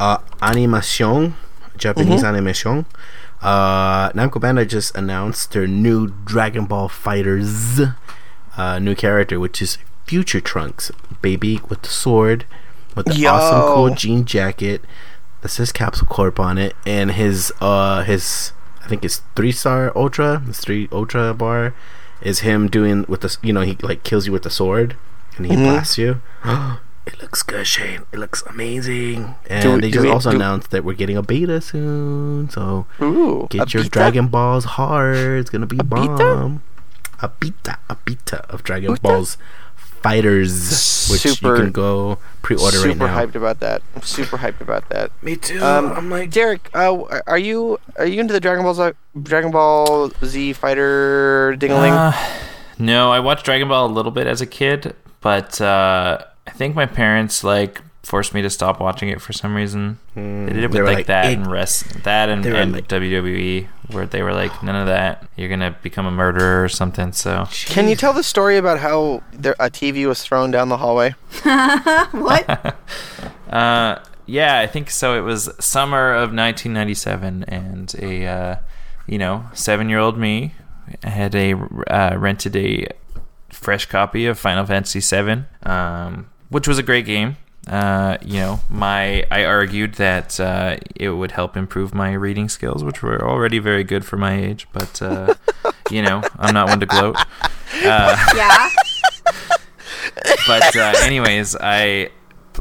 [0.00, 1.34] uh, animation,
[1.76, 2.26] Japanese Mm-hmm.
[2.34, 2.86] animation.
[3.42, 7.80] Uh, Namco Bandai just announced their new Dragon Ball Fighters
[8.56, 10.90] uh, new character, which is Future Trunks,
[11.20, 12.46] baby with the sword,
[12.94, 13.30] with the Yo.
[13.32, 14.82] awesome cool jean jacket
[15.42, 18.52] that says Capsule Corp on it, and his uh his
[18.84, 21.74] I think it's three star ultra, his three ultra bar
[22.22, 24.96] is him doing with the you know he like kills you with the sword
[25.36, 25.64] and he Mhm.
[25.64, 26.20] blasts you.
[27.06, 28.00] It looks good, Shane.
[28.12, 29.36] It looks amazing.
[29.48, 32.50] And Do they just we- also do- announced that we're getting a beta soon.
[32.50, 33.90] So Ooh, get your beta?
[33.90, 35.38] Dragon Balls hard.
[35.38, 36.16] It's gonna be beta?
[36.18, 36.62] bomb.
[37.20, 39.38] A beta, a beta of Dragon Balls
[40.06, 43.06] Fighters, which Super- you can go pre-order right now.
[43.06, 43.82] Super hyped about that.
[43.94, 45.10] I'm super hyped about that.
[45.22, 45.60] Me too.
[45.60, 49.50] Um, I'm like, Derek, uh, are you are you into the Dragon Ball Z, Dragon
[49.50, 51.90] Ball Z Fighter dingaling?
[51.90, 52.42] Uh,
[52.78, 56.76] no, I watched Dragon Ball a little bit as a kid, but uh, I think
[56.76, 59.98] my parents like forced me to stop watching it for some reason.
[60.14, 63.66] they did it with like, like, that "It- and rest that and, and like- WWE,
[63.90, 65.26] where they were like, none of that.
[65.36, 67.12] You're gonna become a murderer or something.
[67.12, 70.76] So Can you tell the story about how there, a TV was thrown down the
[70.76, 71.14] hallway?
[72.12, 72.76] what?
[73.50, 75.16] Uh, yeah, I think so.
[75.16, 78.56] It was summer of 1997, and a uh,
[79.06, 80.52] you know seven year old me
[81.04, 81.54] had a
[81.88, 82.88] uh, rented a
[83.50, 87.36] fresh copy of Final Fantasy VII, um, which was a great game.
[87.66, 92.84] Uh, you know, my I argued that uh, it would help improve my reading skills,
[92.84, 94.68] which were already very good for my age.
[94.72, 95.34] But uh,
[95.90, 97.16] you know, I'm not one to gloat.
[97.84, 98.70] Uh, yeah.
[100.46, 102.10] but uh, anyways, I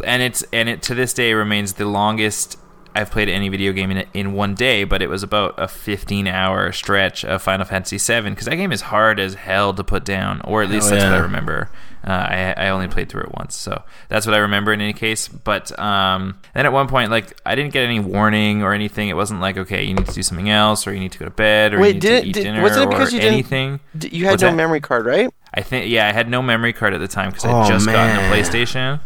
[0.03, 2.57] and it's and it to this day remains the longest
[2.95, 4.83] I've played any video game in in one day.
[4.83, 8.71] But it was about a 15 hour stretch of Final Fantasy VII because that game
[8.71, 11.69] is hard as hell to put down, or at least Hell that's what I remember.
[12.05, 14.93] Uh, I I only played through it once, so that's what I remember in any
[14.93, 15.27] case.
[15.27, 19.09] But um, then at one point, like I didn't get any warning or anything.
[19.09, 21.25] It wasn't like okay, you need to do something else, or you need to go
[21.25, 23.15] to bed, or Wait, you need did- to eat did- dinner, wasn't it because or
[23.15, 23.79] you didn't- anything.
[24.11, 24.55] You had What's no that?
[24.55, 25.29] memory card, right?
[25.53, 27.69] I think yeah, I had no memory card at the time because I Oh, had
[27.73, 28.31] just gotten man.
[28.31, 28.99] a PlayStation,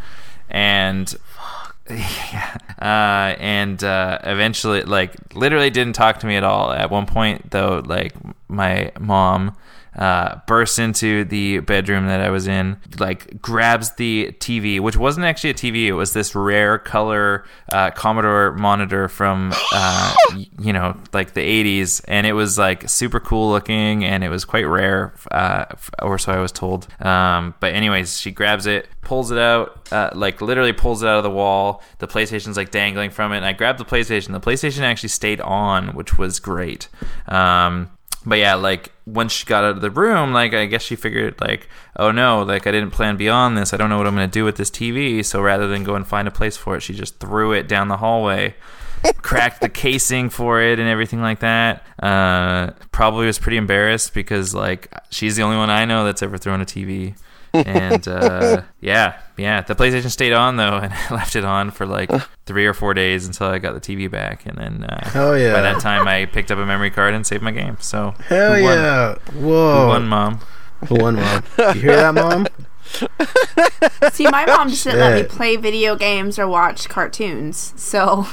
[0.49, 1.15] and
[1.89, 6.71] yeah, uh, and uh, eventually, like, literally didn't talk to me at all.
[6.71, 8.13] At one point, though, like,
[8.47, 9.55] my mom
[9.99, 15.25] uh, bursts into the bedroom that I was in, like, grabs the TV, which wasn't
[15.25, 15.87] actually a TV.
[15.87, 20.15] It was this rare color uh, Commodore monitor from, uh,
[20.57, 24.45] you know, like the 80s, and it was like super cool looking, and it was
[24.45, 25.65] quite rare, uh,
[26.01, 26.87] or so I was told.
[27.03, 31.17] Um, but anyways, she grabs it, pulls it out, uh, like literally pulls it out
[31.17, 31.83] of the wall.
[31.97, 34.31] The PlayStation's like dangling from it, and I grabbed the PlayStation.
[34.31, 36.87] The PlayStation actually stayed on, which was great.
[37.27, 37.91] Um,
[38.25, 41.39] but yeah, like once she got out of the room, like I guess she figured
[41.39, 43.73] like, oh no, like I didn't plan beyond this.
[43.73, 45.23] I don't know what I'm gonna do with this TV.
[45.23, 47.87] So rather than go and find a place for it, she just threw it down
[47.87, 48.55] the hallway,
[49.21, 51.85] cracked the casing for it and everything like that.
[52.01, 56.37] Uh, probably was pretty embarrassed because like she's the only one I know that's ever
[56.37, 57.15] thrown a TV.
[57.53, 61.85] And uh, yeah, yeah, the PlayStation stayed on though, and I left it on for
[61.85, 62.09] like
[62.45, 65.53] three or four days until I got the TV back, and then uh, Hell yeah.
[65.53, 67.77] by that time I picked up a memory card and saved my game.
[67.79, 68.77] So Hell who won?
[68.77, 69.15] yeah!
[69.33, 69.87] Who Whoa!
[69.87, 70.39] won, mom?
[70.87, 71.43] Who won, mom?
[71.57, 72.47] You hear that, mom?
[74.13, 77.73] See, my mom just didn't let me play video games or watch cartoons.
[77.75, 78.27] So,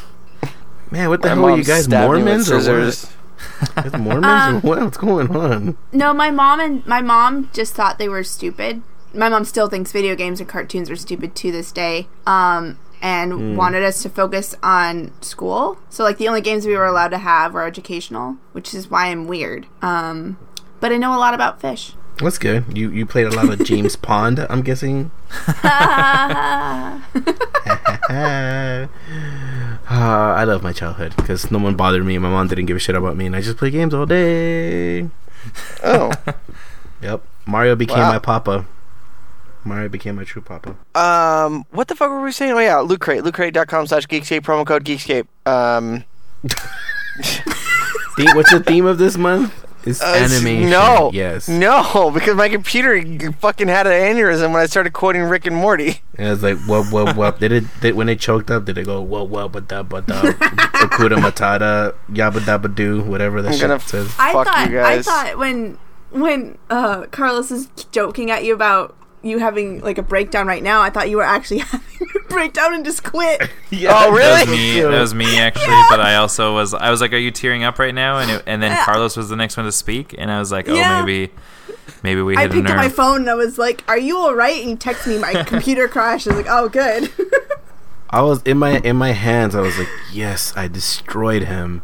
[0.90, 2.62] Man, what the My hell are you guys stabbed me Mormons or what?
[2.64, 3.12] scissors.
[3.74, 4.80] Guys Mormons Um, or what?
[4.82, 5.76] What's going on?
[5.92, 8.82] no, my mom and my mom just thought they were stupid.
[9.16, 12.08] My mom still thinks video games and cartoons are stupid to this day.
[12.26, 15.78] Um, and wanted us to focus on school.
[15.90, 19.08] So, like, the only games we were allowed to have were educational, which is why
[19.08, 19.66] I'm weird.
[19.82, 20.38] Um,
[20.80, 21.92] but I know a lot about fish.
[22.18, 22.64] That's good.
[22.76, 25.10] You you played a lot of James Pond, I'm guessing.
[25.64, 27.00] uh,
[29.90, 32.16] I love my childhood because no one bothered me.
[32.16, 35.10] My mom didn't give a shit about me, and I just played games all day.
[35.84, 36.10] Oh.
[37.02, 37.22] Yep.
[37.46, 38.12] Mario became Wow.
[38.12, 38.64] my papa.
[39.66, 40.76] Mario became my true papa.
[40.94, 42.52] Um, what the fuck were we saying?
[42.52, 43.22] Oh yeah, Loot Crate.
[43.24, 44.42] LootCrate.com slash Geekscape.
[44.42, 45.26] Promo code Geekscape.
[45.44, 46.04] Um,
[48.16, 49.52] The- what's the theme of this month?
[49.84, 50.68] It's uh, animation.
[50.68, 51.10] No.
[51.12, 51.48] Yes.
[51.48, 53.00] No, because my computer
[53.34, 56.00] fucking had an aneurysm when I started quoting Rick and Morty.
[56.18, 57.38] And it's like wub wub wub.
[57.38, 57.64] Did it?
[57.80, 58.64] Did when they choked up?
[58.64, 60.22] Did they go wub wub ba da ba da?
[60.22, 64.12] Akuda matata yabba dabba do whatever that I'm shit gonna says.
[64.18, 65.78] I Fuck thought you I thought when
[66.10, 70.80] when uh, Carlos is joking at you about you having like a breakdown right now,
[70.82, 73.42] I thought you were actually having a breakdown and just quit.
[73.70, 74.56] Yeah, Oh, That was really?
[74.58, 74.80] me.
[74.80, 75.82] That was me actually.
[75.90, 76.72] But I also was.
[76.72, 78.84] I was like, "Are you tearing up right now?" And it, and then Yeah.
[78.84, 81.00] Carlos was the next one to speak, and I was like, "Oh, Yeah.
[81.04, 81.32] maybe,
[82.02, 84.16] maybe we I hit a picked up my phone and I was like, "Are you
[84.18, 87.10] all right?" And he text me, "My computer crashed." I was like, "Oh, good."
[88.10, 89.54] I was in my in my hands.
[89.54, 91.82] I was like, yes, I destroyed him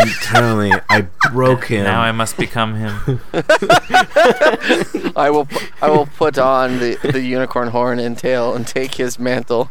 [0.00, 0.72] internally.
[0.88, 1.84] I broke him.
[1.84, 3.20] Now I must become him.
[5.16, 5.44] I will.
[5.46, 9.70] pu- I will put on the, the unicorn horn and tail and take his mantle.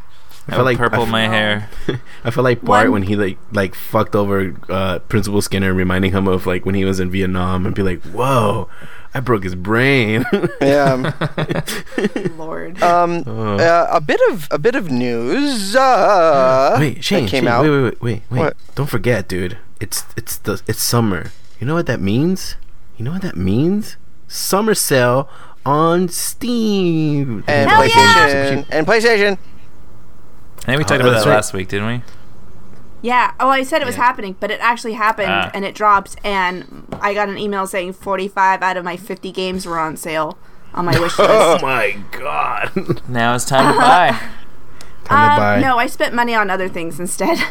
[0.50, 1.70] I I feel like purple I, my hair.
[2.24, 6.12] I feel like Bart One- when he like like fucked over uh, Principal Skinner, reminding
[6.12, 8.70] him of like when he was in Vietnam, and be like, whoa,
[9.14, 10.26] I broke his brain.
[10.62, 11.14] Yeah.
[12.38, 12.82] Lord.
[12.84, 13.24] Um.
[13.26, 13.58] Oh.
[13.58, 15.76] Uh, a bit of a bit of news.
[15.76, 17.64] Uh, wait, Shane, came Shane, out.
[17.64, 18.40] wait, wait, wait, wait, wait.
[18.40, 18.58] What?
[18.76, 19.58] Don't forget, dude.
[19.80, 21.32] It's it's the it's summer.
[21.60, 22.56] You know what that means?
[22.98, 23.98] You know what that means?
[24.28, 25.30] Summer sale
[25.66, 27.44] on Steam.
[27.48, 28.66] And Hell PlayStation.
[28.70, 29.38] And PlayStation.
[30.62, 31.36] I think we talked Oh, about that right.
[31.36, 32.02] last week, didn't we?
[33.02, 33.32] yeah.
[33.40, 34.04] Oh, I said it was Yeah.
[34.04, 35.52] happening, but it actually happened Ah.
[35.54, 36.18] and it dropped.
[36.24, 40.38] And I got an email saying 45 out of my 50 games were on sale
[40.74, 41.32] on my wish list.
[41.32, 43.02] Oh my god.
[43.08, 44.10] Now it's time to buy.
[45.06, 45.60] Time to Um, buy.
[45.62, 47.40] no, I spent money on other things instead.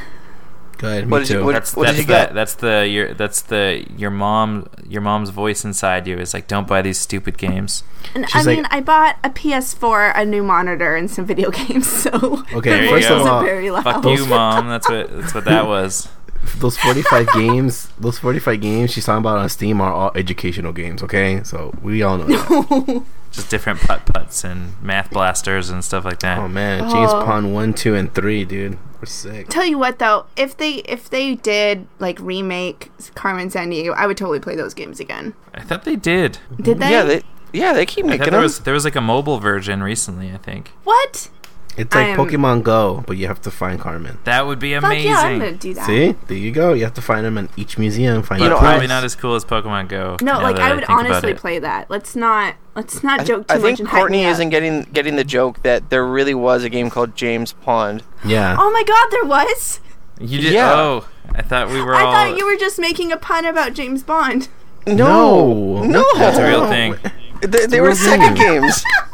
[0.78, 1.04] Good.
[1.06, 1.44] Me What did you- too.
[1.44, 2.34] what- That's did that's you the get?
[2.34, 6.66] that's the your that's the your mom your mom's voice inside you is like, don't
[6.66, 7.82] buy these stupid games.
[8.14, 11.86] And I like- mean, I bought a PS4, a new monitor, and some video games.
[11.88, 13.14] So Okay, There you first go.
[13.16, 13.84] of wasn't all, very loud.
[13.84, 14.68] Fuck you, mom.
[14.68, 16.08] That's what that's what that was.
[16.58, 21.02] those 45 games, those 45 games she's talking about on Steam are all educational games,
[21.02, 21.42] okay?
[21.42, 23.04] So we all know that.
[23.32, 26.38] Just different putt putts and math blasters and stuff like that.
[26.38, 27.24] Oh man, James Oh.
[27.24, 28.78] Pond 1, 2 and 3, dude.
[29.00, 29.48] We're sick.
[29.48, 34.16] Tell you what, though, if they if they did like remake Carmen Sandiego, I would
[34.16, 35.34] totally play those games again.
[35.54, 36.38] I thought they did.
[36.60, 36.90] Did they?
[36.90, 37.04] Yeah.
[37.04, 37.22] They.
[37.52, 37.72] Yeah.
[37.74, 38.42] They keep I making thought there them.
[38.42, 40.32] was there was like a mobile version recently.
[40.32, 41.30] I think what?
[41.78, 44.18] It's like I am- Pokemon Go, but you have to find Carmen.
[44.24, 45.12] that would be amazing.
[45.12, 45.30] Fuck amazing.
[45.30, 45.86] yeah, I'm gonna do that.
[45.86, 46.14] See?
[46.26, 46.72] There you go.
[46.72, 48.22] You have to find them in each museum.
[48.22, 50.16] Find You But know, probably not as cool as Pokemon Go.
[50.20, 51.90] No, like I would think about honestly play that.
[51.90, 55.16] Let's not let's not I, joke too I much think and Courtney isn't getting getting
[55.16, 58.02] the joke that there really was a game called James Pond.
[58.24, 58.56] Yeah.
[58.58, 59.80] Oh my god, there was.
[60.20, 60.52] You did.
[60.52, 60.72] Yeah.
[60.72, 62.12] Oh, I thought we were I all.
[62.12, 64.48] thought you were just making a pun about James Bond.
[64.86, 65.82] No.
[65.84, 66.04] No.
[66.16, 66.96] That's a real thing.
[67.40, 68.82] They, they were real Sega games.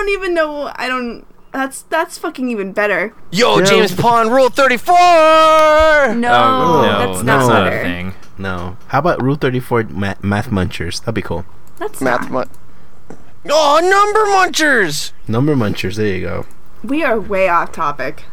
[0.00, 0.72] I I don't even know.
[0.76, 1.26] I don't.
[1.52, 3.12] That's that's fucking even better.
[3.32, 3.64] Yo, Yeah.
[3.64, 4.94] James Pond Rule 34!
[4.94, 8.14] No, Oh, no, that's, that's not not a thing.
[8.38, 8.76] No.
[8.88, 11.00] How about Rule 34 ma- Math Munchers?
[11.00, 11.44] That'd be cool.
[11.78, 12.30] That's Math not.
[12.30, 12.50] mun-
[13.50, 15.12] Oh, Number Munchers!
[15.28, 15.96] Number Munchers.
[15.96, 16.46] There you go.
[16.84, 18.24] We are way off topic.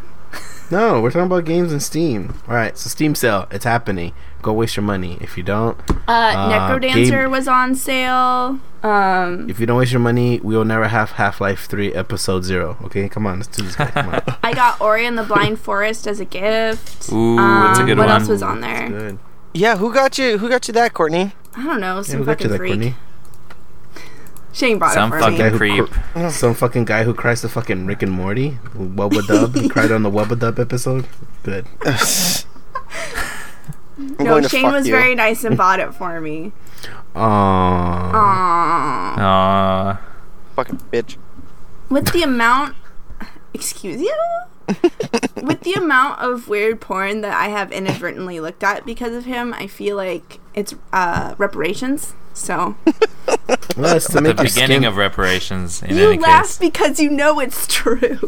[0.70, 2.36] No, we're talking about games and Steam.
[2.48, 4.12] All right, so Steam sale, it's happening.
[4.42, 5.18] Go waste your money.
[5.22, 5.78] If you don't,
[6.08, 8.60] Uh, Uh, Necrodancer Gabe- was on sale.
[8.88, 12.44] Um, if you don't waste your money, we will never have Half Life Three Episode
[12.44, 12.78] Zero.
[12.84, 13.76] Okay, come on, let's do this.
[13.76, 13.88] Guy.
[13.88, 17.12] Come on, I got Ori and the Blind Forest as a gift.
[17.12, 18.20] Ooh, that's a Um, good what one.
[18.22, 18.88] else was on there?
[18.90, 19.20] good.
[19.54, 20.38] Yeah, who got you?
[20.38, 21.34] Who got you that, Courtney?
[21.56, 21.96] I don't know.
[21.98, 22.72] Yeah, Some we got you fucking that, freak.
[22.72, 22.96] Courtney.
[24.54, 25.38] Shane brought Some it for fucking me.
[25.44, 25.86] Guy who creep.
[25.88, 28.58] cr- some fucking guy who cries to fucking Rick and Morty.
[28.76, 29.54] Wubba Dub.
[29.62, 31.06] he cried on the Wubba Dub episode.
[31.44, 31.66] Good.
[34.20, 34.94] No, Shane was you.
[34.94, 36.52] very nice and bought it for me.
[37.18, 38.12] Aww.
[38.12, 39.18] Aww.
[39.18, 40.02] Aw.
[40.56, 41.18] Fucking bitch.
[41.90, 42.76] With the amount,
[43.54, 44.16] excuse you.
[45.42, 49.54] With the amount of weird porn that I have inadvertently looked at because of him,
[49.54, 52.14] I feel like it's uh, reparations.
[52.34, 52.76] So
[53.78, 55.82] Well, it's to The make your beginning skin- of reparations.
[55.82, 56.58] In you any laugh case.
[56.60, 58.20] because you know it's true.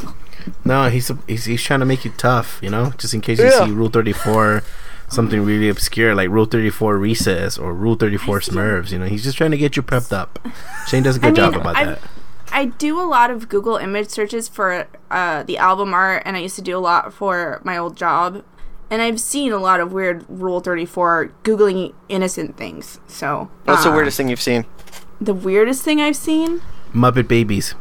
[0.66, 3.46] No, he's, he's he's trying to make you tough, you know, just in case you
[3.46, 3.66] Yeah.
[3.66, 4.64] see Rule Thirty Four,
[5.10, 8.92] something really obscure like Rule Thirty Four Recess or Rule Thirty Four Smurfs.
[8.92, 10.40] You know, he's just trying to get you prepped up.
[10.88, 12.02] Shane does a good I job about I've- that.
[12.52, 16.40] I do a lot of Google image searches for uh, the album art, and I
[16.40, 18.44] used to do a lot for my old job.
[18.90, 23.00] And I've seen a lot of weird Rule 34 Googling innocent things.
[23.06, 24.66] So, What's the uh, weirdest thing you've seen?
[25.22, 26.64] The weirdest thing I've seen?
[26.92, 27.76] Muppet Babies.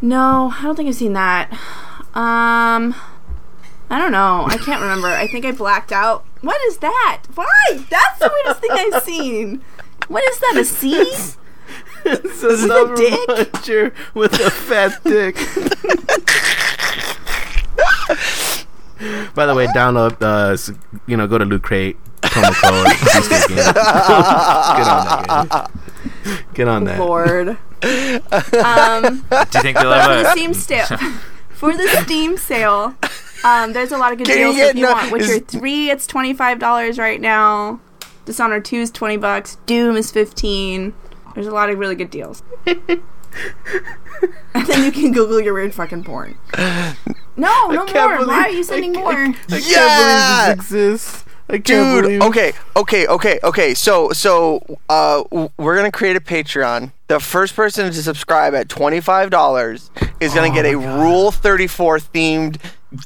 [0.00, 1.52] No, I don't think I've seen that.
[2.14, 2.96] Um,
[3.92, 4.44] I don't know.
[4.48, 5.08] I can't remember.
[5.08, 6.24] I think I blacked out.
[6.40, 7.24] What is that?
[7.34, 7.46] Why?
[7.90, 9.62] That's the weirdest thing I've seen.
[10.08, 10.54] What is that?
[10.56, 10.94] A A C?
[12.04, 13.12] It's another dick?
[13.28, 15.36] muncher with a fat dick.
[19.34, 20.56] By the way, download, uh,
[21.06, 22.86] you know, go to Loot Crate, promo code.
[23.12, 23.56] Cheesecake Game.
[23.74, 25.70] Get on that.
[26.24, 26.38] Game.
[26.54, 26.98] Get on that.
[26.98, 27.58] Lord.
[27.82, 30.30] Um, Do you think they'll for have the?
[30.30, 30.86] Steam sale,
[31.50, 32.94] for the Steam sale,
[33.44, 34.56] um, there's a lot of good Can deals.
[34.56, 37.80] get if you no- want Witcher is- three, it's twenty five dollars right now.
[38.24, 39.56] Dishonored two is twenty bucks.
[39.66, 40.94] Doom is fifteen.
[41.34, 42.42] There's a lot of really good deals.
[42.66, 43.02] and
[44.66, 46.36] then you can Google your weird fucking porn.
[47.36, 48.16] No, no more.
[48.18, 49.12] believe- Why are you sending I- more?
[49.12, 50.44] I Yeah!
[50.46, 51.24] can't believe this exists.
[51.48, 52.22] I can't Dude, believe.
[52.22, 53.74] okay, okay, okay, okay.
[53.74, 56.92] So, so uh, w- we're gonna create a Patreon.
[57.08, 59.90] The first person to subscribe at twenty five dollars
[60.20, 62.58] is gonna get a Rule thirty four themed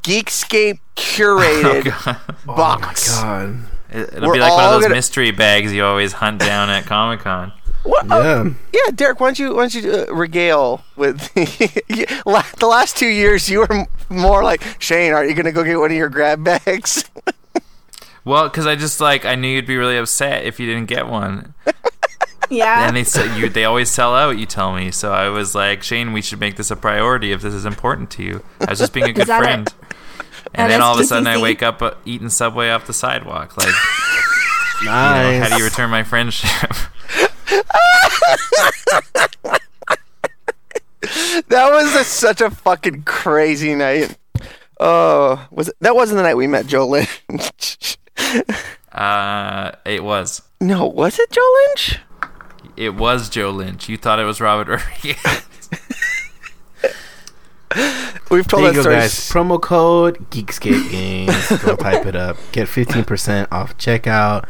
[0.03, 3.21] Geekscape curated box.
[3.21, 3.57] God.
[3.91, 6.69] It- It'll We're be like one of those gonna- mystery bags you always hunt down
[6.71, 7.53] at Comic Con.
[7.85, 8.07] What?
[8.11, 8.51] Oh, Yeah.
[8.73, 9.21] yeah, Derek.
[9.21, 11.21] Why don't you why don't you uh, regale with
[12.27, 13.49] la- the last two years?
[13.49, 15.13] You were m- more like Shane.
[15.13, 17.05] Are you gonna go get one of your grab bags?
[18.25, 21.07] Well, because I just like I knew you'd be really upset if you didn't get
[21.07, 21.55] one,
[22.51, 22.87] Yeah.
[22.87, 24.39] and they say you they always sell out.
[24.39, 27.43] You tell me, so I was like, Shane, we should make this a priority if
[27.43, 28.43] this is important to you.
[28.61, 29.67] I was just being a good that a- friend.
[29.67, 29.75] that
[30.55, 33.57] and then all of a sudden, I wake up uh, eating Subway off the sidewalk.
[33.57, 33.67] Like,
[34.81, 34.93] you know,
[35.43, 36.71] how do you return my friendship?
[41.49, 44.17] that was a, such a fucking crazy night.
[44.79, 47.99] Oh, was it, that wasn't the night we met Joe Lynch?
[48.93, 50.43] uh, it was.
[50.61, 51.99] no, was it Joe Lynch?
[52.77, 53.89] It was Joe Lynch.
[53.89, 55.17] You thought it was Robert Rodriguez.
[58.31, 58.97] We've told There you that go, story.
[58.97, 59.13] guys.
[59.31, 61.63] Promo code Geekscape Games.
[61.63, 62.37] Go type it up.
[62.53, 64.47] Get 15% off checkout.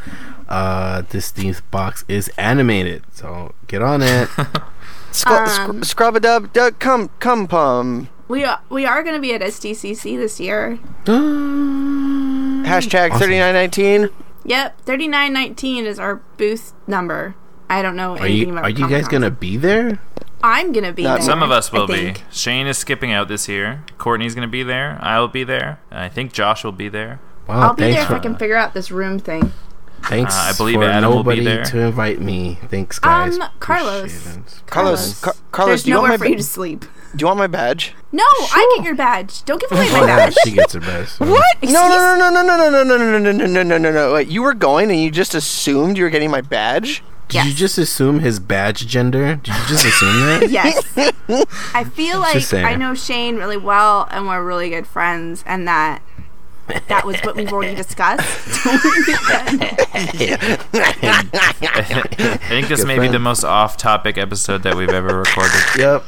[0.49, 4.29] Uh, this Steam box is animated, so get on it.
[5.13, 8.09] Sc- Um, sc- scrub a dub, dub, come, come, pum.
[8.29, 10.79] we are, we are going to be at SDCC this year.
[11.05, 13.19] Hashtag Awesome.
[13.21, 14.11] thirty nine nineteen.
[14.45, 17.35] Yep, thirty nine nineteen is our booth number.
[17.69, 18.65] I don't know Are anything you about.
[18.65, 19.99] are you guys gonna be there?
[20.43, 21.23] I'm gonna be Not there.
[21.27, 22.15] Some of us will be.
[22.31, 23.83] Shane is skipping out this year.
[23.99, 24.99] Courtney's going to be there.
[25.01, 25.81] I will be there.
[25.91, 27.21] I think Josh will be there.
[27.49, 29.53] Wow, I'll be thanks there if I can figure out this room thing.
[30.03, 31.65] thanks Uh, I believe for Adam will be nobody there.
[31.65, 32.59] to invite me.
[32.69, 33.39] Thanks, guys.
[33.39, 34.13] Um, Carlos.
[34.27, 34.67] Appreciate.
[34.67, 36.81] Carlos, Car- Carlos, There's do you want nowhere my for you to sleep.
[36.81, 36.89] do
[37.23, 37.95] you want my badge?
[38.13, 39.43] No, I get your badge.
[39.47, 40.35] Don't give away my Oh, badge.
[40.45, 41.17] she gets her best.
[41.17, 41.25] so.
[41.25, 41.57] What?
[41.63, 43.91] Excuse- No, no, no, no, no, no, no, no, no, no, no, no, no, no,
[43.91, 44.13] no.
[44.13, 47.03] Wait, you were going and you just assumed you were getting my badge?
[47.29, 49.37] Did you just assume his badge gender?
[49.37, 50.49] Did you just assume that?
[50.51, 50.83] Yes.
[51.75, 52.53] I feel like.
[52.55, 56.03] I know Shane really well and we're really good friends and that
[56.89, 58.21] that was what we've already discussed.
[60.75, 66.05] I think this Good may be the most off-topic episode that we've ever recorded, Yep.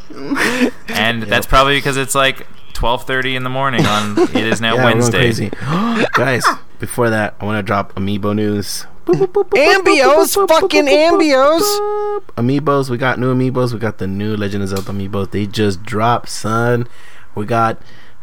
[0.89, 4.19] and that's probably because it's like 12:30 in the morning on.
[4.19, 5.19] It is now Yeah, Wednesday.
[5.19, 5.51] crazy.
[6.15, 6.45] Guys,
[6.79, 8.87] before that, I want to drop Amiibo news.
[9.09, 12.21] Ambios, fucking Ambios.
[12.37, 13.73] Amiibos, we got new Amiibos.
[13.73, 15.31] We got the new Legend of Zelda Amiibos.
[15.31, 16.87] They just dropped, son.
[17.35, 17.81] We got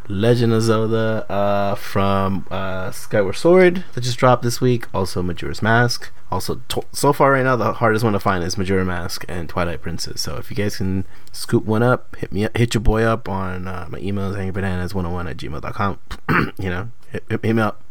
[0.07, 4.86] Legend of Zelda uh, from uh, Skyward Sword that just dropped this week.
[4.93, 6.11] Also, Majora's Mask.
[6.31, 9.47] Also, to- so far right now, the hardest one to find is Majora Mask and
[9.49, 10.21] Twilight Princess.
[10.21, 13.67] So if you guys can scoop one up, hit me, hit your boy up on
[13.67, 15.99] uh, my emails, angerbananas101 at gmail.com.
[16.59, 17.81] you know, hit, hit me up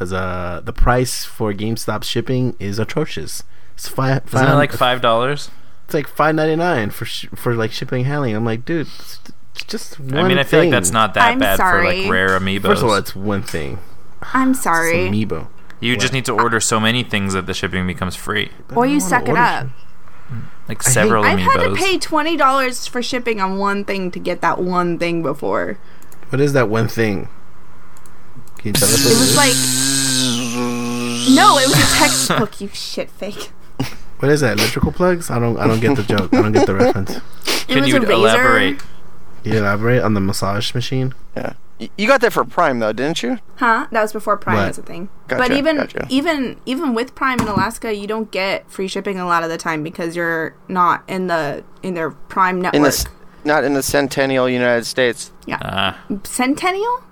[0.00, 3.42] because uh, the price for GameStop shipping is atrocious.
[3.74, 4.22] It's five.
[4.32, 5.50] Isn't it like five dollars?
[5.84, 8.34] It's like five ninety nine for sh- for like shipping and handling.
[8.34, 9.18] I'm like, dude, it's,
[9.54, 12.10] it's just one I mean, I feel like that's not that I'm bad for like
[12.10, 12.62] rare amiibos.
[12.62, 13.78] First of all, it's one thing.
[14.32, 14.94] I'm It's sorry.
[15.10, 15.48] amiibo.
[15.80, 19.00] You just need to order so many things that the shipping becomes free, Or you
[19.00, 19.66] suck it order up.
[20.66, 24.40] like several I've had to pay twenty dollars for shipping on one thing to get
[24.40, 25.78] that one thing before.
[26.30, 27.28] What is that one thing?
[28.58, 29.04] Can you tell us?
[29.04, 29.89] What It was like
[31.34, 32.60] no, it was a textbook.
[32.60, 33.50] You shit fake.
[34.18, 34.58] what is that?
[34.58, 35.30] Electrical plugs?
[35.30, 35.56] I don't.
[35.58, 36.32] I don't get the joke.
[36.34, 37.18] I don't get the reference.
[37.70, 38.78] It Can was you a elaborate?
[39.44, 41.14] Can you elaborate on the massage machine?
[41.36, 41.52] Yeah.
[41.96, 43.38] You got that for Prime though, didn't you?
[43.56, 43.86] Huh?
[43.92, 44.68] That was before Prime What?
[44.68, 45.08] was a thing.
[45.28, 46.06] Gotcha, but even gotcha.
[46.10, 49.56] even even with Prime in Alaska, you don't get free shipping a lot of the
[49.56, 52.74] time because you're not in the in their Prime network.
[52.76, 53.08] In the
[53.44, 55.30] not in the Centennial United States.
[55.52, 57.04] Ah, Centennial,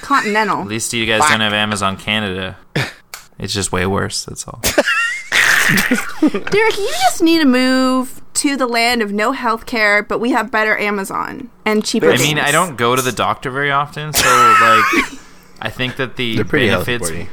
[0.00, 0.62] Continental.
[0.62, 2.56] at least you guys don't have Amazon Canada.
[3.38, 4.24] It's just way worse.
[4.24, 4.60] That's all.
[6.20, 10.30] Derek, you just need to move to the land of no health care, but we
[10.30, 12.10] have better Amazon and cheaper.
[12.10, 12.38] I mean.
[12.38, 14.26] I don't go to the doctor very often, so
[14.60, 15.20] like,
[15.60, 17.30] I think that the They're pretty healthy benefits.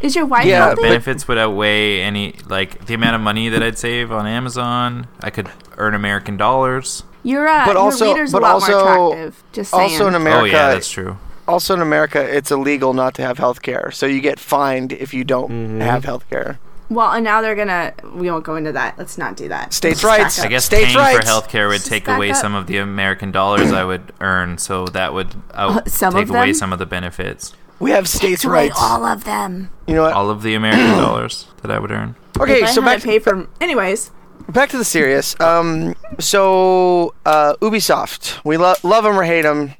[0.00, 0.82] Is your wife Yeah, healthy?
[0.82, 5.06] benefits would outweigh any like the amount of money that I'd save on Amazon.
[5.20, 7.04] I could earn American dollars.
[7.22, 9.44] Your uh, But also- your reader's but a lot also- more attractive.
[9.52, 9.92] Just saying.
[9.92, 11.18] Also in America, oh yeah, that's true.
[11.48, 13.90] Also in America, it's illegal not to have health care.
[13.90, 15.80] So you get fined if you don't Mm-hmm.
[15.80, 16.58] have health care.
[16.90, 17.92] well, and now they're gonna.
[18.14, 18.98] We won't go into that.
[18.98, 19.72] Let's not do that.
[19.72, 20.40] States' Let's rights.
[20.40, 21.18] I guess States' paying rights.
[21.20, 22.36] for healthcare would Just take away up.
[22.36, 26.28] some of the American dollars I would earn, so that would out- Uh, some take
[26.28, 27.54] away some of the benefits.
[27.80, 28.76] We have states' Away rights.
[28.80, 29.70] all of them.
[29.86, 30.12] You know what?
[30.12, 32.14] All of the American dollars that I would earn.
[32.38, 33.48] Okay, If I so had back to pay for.
[33.60, 34.10] Anyways,
[34.48, 35.34] back to the serious.
[35.40, 39.74] Um, so uh, Ubisoft, we lo- love them or hate them.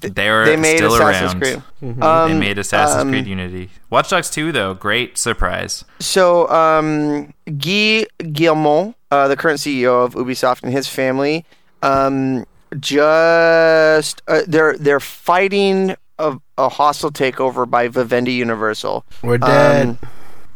[0.00, 1.40] They're They made still Assassin's around.
[1.40, 1.62] Creed.
[1.82, 2.02] Mm-hmm.
[2.02, 3.70] Um, They made Assassin's um, Creed Unity.
[3.90, 5.84] Watch Dogs 2, though, great surprise.
[5.98, 11.44] So, um, Guy Guillemot, uh, the current CEO of Ubisoft, and his family,
[11.82, 12.46] um,
[12.78, 19.88] just uh, they're they're fighting a, a hostile takeover by Vivendi Universal, We're dead.
[19.88, 19.98] Um,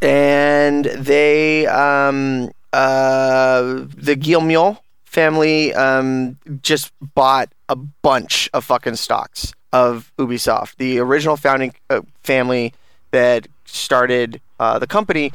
[0.00, 3.62] and they um, uh,
[3.96, 10.76] the Guillemot family um, just bought a bunch of fucking stocks of Ubisoft.
[10.76, 12.72] The original founding uh, family
[13.10, 15.32] that started uh, the company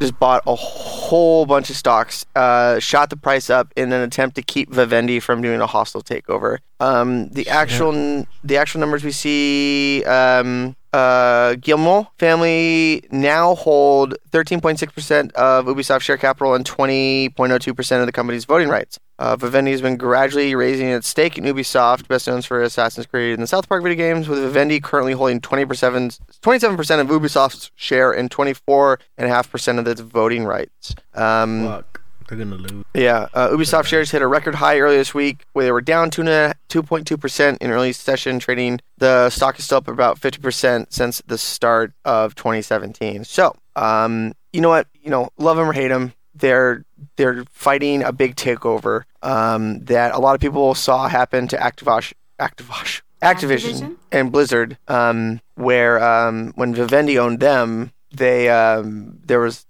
[0.00, 4.36] just bought a whole bunch of stocks, uh, shot the price up in an attempt
[4.36, 6.58] to keep Vivendi from doing a hostile takeover.
[6.80, 15.32] Um, the actual the actual numbers we see, um, uh, Guillemot family now hold 13.6%
[15.32, 18.98] of Ubisoft share capital and 20.02% of the company's voting rights.
[19.18, 23.34] Uh, Vivendi has been gradually raising its stake in Ubisoft, best known for Assassin's Creed
[23.34, 28.12] and the South Park video games, with Vivendi currently holding 27, 27% of Ubisoft's share
[28.12, 30.94] and 24.5% of its voting rights.
[31.14, 32.00] Um, Fuck.
[32.28, 32.84] They're gonna lose.
[32.94, 36.08] yeah, uh, Ubisoft shares hit a record high earlier this week, where they were down
[36.10, 38.80] two 2.2% in early session trading.
[38.96, 43.24] The stock is still up about 50% since the start of 2017.
[43.24, 44.86] So, um, you know what?
[45.02, 46.84] You know, love them or hate them, they're
[47.16, 52.12] they're fighting a big takeover um, that a lot of people saw happen to Activash,
[52.40, 53.96] Activash, Activision, Activision?
[54.12, 59.66] and Blizzard, um, where um, when Vivendi owned them, they um, there was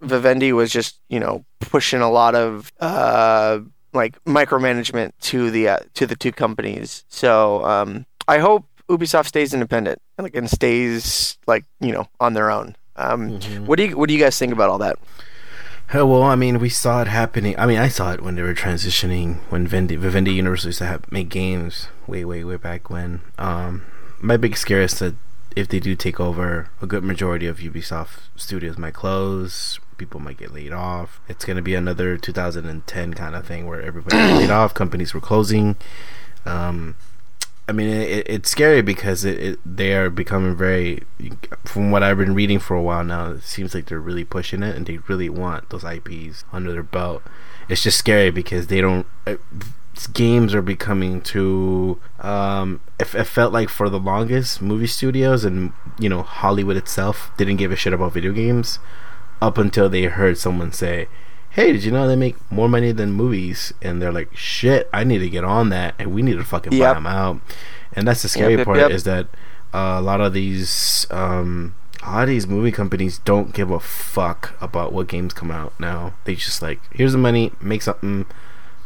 [0.00, 3.60] Vivendi was just you know pushing a lot of uh,
[3.92, 7.04] like micromanagement to the uh, to the two companies.
[7.08, 12.34] So um, I hope Ubisoft stays independent and like and stays like you know on
[12.34, 12.76] their own.
[12.96, 14.98] Um, What do you what do you guys think about all that?
[15.88, 17.56] Hell, well, I mean, we saw it happening.
[17.56, 20.86] I mean, I saw it when they were transitioning when Vivendi, Vivendi Universal used to
[20.86, 23.20] have, make games way, way, way back when.
[23.38, 23.84] Um,
[24.20, 25.14] my big scare is that
[25.54, 29.78] if they do take over, a good majority of Ubisoft studios might close.
[29.96, 31.20] People might get laid off.
[31.28, 34.74] It's gonna be another 2010 kind of thing where everybody laid off.
[34.74, 35.76] Companies were closing.
[36.44, 36.96] Um,
[37.68, 41.02] I mean, it, it's scary because it, it they are becoming very.
[41.64, 44.62] From what I've been reading for a while now, it seems like they're really pushing
[44.62, 47.22] it, and they really want those IPs under their belt.
[47.68, 49.06] It's just scary because they don't.
[49.26, 49.36] Uh,
[50.12, 52.00] games are becoming too.
[52.20, 57.32] Um, it, it felt like for the longest, movie studios and you know Hollywood itself
[57.36, 58.78] didn't give a shit about video games,
[59.42, 61.08] up until they heard someone say,
[61.56, 63.72] hey, did you know they make more money than movies?
[63.80, 66.78] And they're like, shit, I need to get on that, and we need to fucking
[66.78, 67.40] buy them out.
[67.94, 68.90] And that's the scary yep, part yep.
[68.90, 69.26] is that
[69.72, 73.80] uh, a lot of these, um, a lot of these movie companies don't give a
[73.80, 76.12] fuck about what games come out now.
[76.24, 78.26] They just like, here's the money, make something,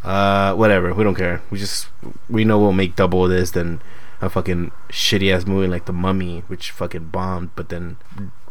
[0.05, 0.95] uh, whatever.
[0.95, 1.43] We don't care.
[1.51, 1.89] We just,
[2.29, 3.83] we know we'll make double this than
[4.21, 7.97] a fucking shitty ass movie like The Mummy, which fucking bombed, but then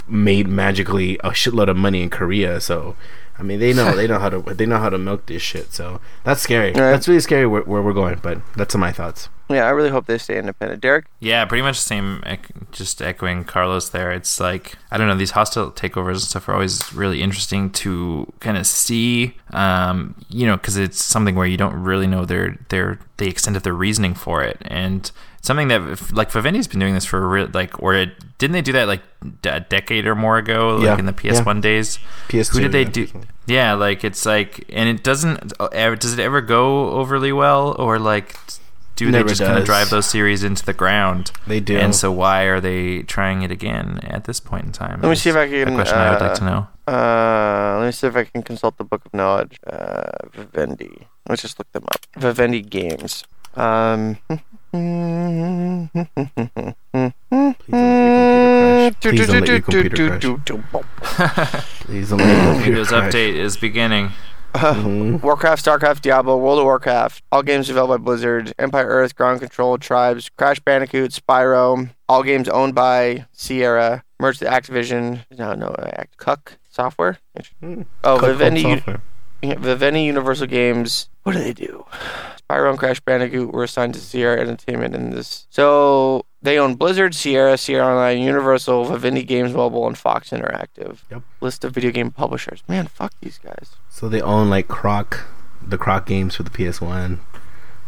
[0.10, 2.60] made magically a shitload of money in Korea.
[2.60, 2.98] So,
[3.40, 5.74] I mean, they know they know how to they know how to milk this shit.
[5.74, 6.68] So that's scary.
[6.68, 6.92] Right.
[6.92, 8.20] That's really scary where, where we're going.
[8.22, 9.30] But that's my thoughts.
[9.52, 10.80] Yeah, I really hope they stay independent.
[10.80, 12.24] Derek, Yeah, pretty much the same.
[12.72, 14.12] Just echoing Carlos there.
[14.12, 15.16] It's like I don't know.
[15.16, 19.36] These hostile takeovers and stuff are always really interesting to kind of see.
[19.52, 23.58] Um, you know, because it's something where you don't really know their their the extent
[23.58, 25.12] of their reasoning for it, and it's
[25.42, 28.62] something that like Vivendi's been doing this for a real like or it, didn't they
[28.62, 29.02] do that like
[29.42, 32.00] d- a decade or more ago, like Yeah, in the PS1 days?
[32.30, 32.50] PS2.
[32.54, 33.08] Who did they yeah, do?
[33.08, 33.24] PS1.
[33.48, 35.54] Yeah, like it's like, and it doesn't.
[35.60, 38.36] uh, Does it ever go overly well, or like,
[38.96, 41.32] do they just kind of drive those series into the ground?
[41.48, 41.76] They do.
[41.78, 45.02] And so, why are they trying it again at this point in time?
[45.02, 46.68] Let me see if I Is can, A question I would like uh, to know.
[46.94, 49.58] uh, let me see if I can consult the Book of Knowledge.
[49.66, 51.08] Uh, Vivendi.
[51.28, 52.06] Let's just look them up.
[52.18, 53.24] Vivendi Games.
[53.56, 54.18] Um.
[59.02, 61.66] Please don't let your computer crash.
[61.82, 63.14] Please don't let your computer Windows crash.
[63.14, 64.12] update is beginning.
[64.54, 65.22] Mhm.
[65.24, 69.78] Warcraft, StarCraft, Diablo, World of Warcraft, all games developed by Blizzard, Empire Earth, Ground Control,
[69.78, 76.18] Tribes, Crash Bandicoot, Spyro, all games owned by Sierra, merged with Activision, no, no, Act,
[76.18, 77.20] Cuck Software.
[77.62, 77.84] Hmm.
[78.04, 79.02] Oh, Cut Vivendi, software.
[79.42, 81.10] Vivendi Universal Games.
[81.24, 81.86] What do they do?
[82.50, 85.48] Spyro and Crash Bandicoot were assigned to Sierra Entertainment in this.
[85.50, 91.00] So they own Blizzard, Sierra, Sierra Online, Universal, Vivendi Games Mobile, and Fox Interactive.
[91.12, 91.24] Yep.
[91.42, 92.64] List of video game publishers.
[92.68, 93.76] Man, fuck these guys.
[93.90, 95.26] So they own like Croc,
[95.62, 97.20] the Croc games for the PS1,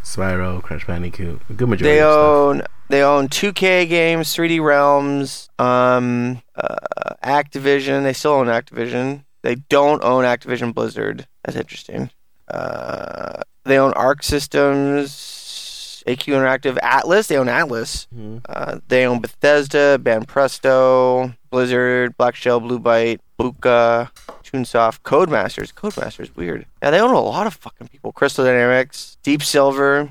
[0.04, 6.42] Spyro, Crash Bandicoot, a good majority They own they own 2K games, 3D Realms, um,
[6.54, 8.02] uh, Activision.
[8.02, 9.24] They still own Activision.
[9.42, 11.26] They don't own Activision Blizzard.
[11.44, 12.10] That's interesting.
[12.48, 17.28] Uh, they own Arc Systems, AQ Interactive, Atlus.
[17.28, 18.06] They own Atlus.
[18.16, 18.40] Mhm.
[18.48, 24.10] Uh, they own Bethesda, Banpresto, Blizzard, Black Shell, Blue Byte, Buka,
[24.44, 25.72] Toonsoft, Codemasters.
[25.72, 26.66] Codemasters, weird.
[26.82, 28.12] Yeah, they own a lot of fucking people.
[28.12, 30.10] Crystal Dynamics, Deep Silver.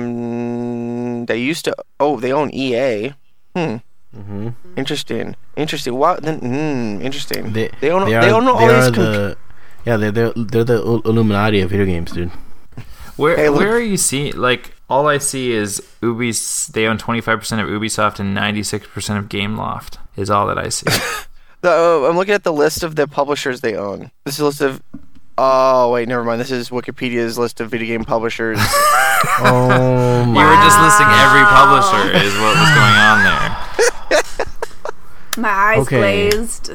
[0.00, 1.74] Um, they used to.
[1.98, 3.12] Oh, they own EA.
[3.56, 3.76] Hmm.
[4.16, 4.54] Mhm.
[4.76, 5.36] Interesting.
[5.56, 5.94] Interesting.
[5.94, 6.22] What?
[6.22, 7.02] Then, hmm.
[7.02, 7.52] Interesting.
[7.52, 8.08] They, They own.
[8.08, 8.88] They, are, own all they these.
[8.88, 9.36] are com- the,
[9.86, 12.30] yeah, they're, they're, they're the Illuminati of video games, dude.
[13.16, 14.34] Where Hey, where are you seeing?
[14.36, 16.66] Like, all I see is Ubi's.
[16.68, 19.98] They own twenty five percent of Ubisoft and ninety six percent of GameLoft.
[20.16, 20.86] Is all that I see.
[21.62, 24.10] The, uh, I'm looking at the list of the publishers they own.
[24.24, 24.82] This is a list of.
[25.36, 26.40] Oh wait, never mind.
[26.40, 28.58] This is Wikipedia's list of video game publishers.
[29.44, 30.40] Oh my.
[30.40, 32.16] You were just listing every publisher.
[32.16, 33.59] Is what was going on there.
[35.40, 36.28] My eyes Okay.
[36.30, 36.70] glazed.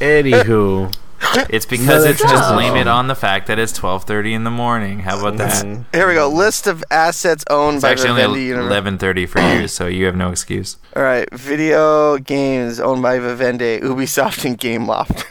[0.00, 0.94] Anywho,
[1.48, 2.54] It's because Another it's just transition.
[2.56, 5.00] blame it on the fact that it's twelve thirty in the morning.
[5.00, 5.64] How about that?
[5.64, 5.84] Mhm.
[5.92, 6.28] Here we go.
[6.28, 8.52] List of assets owned It's by actually Vivendi.
[8.52, 10.76] only Univer- eleven thirty for you, so you have no excuse.
[10.94, 15.24] All right, video games owned by Vivendi, Ubisoft, and GameLoft.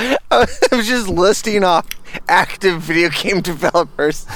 [0.30, 1.86] I was just listing off
[2.28, 4.26] active video game developers.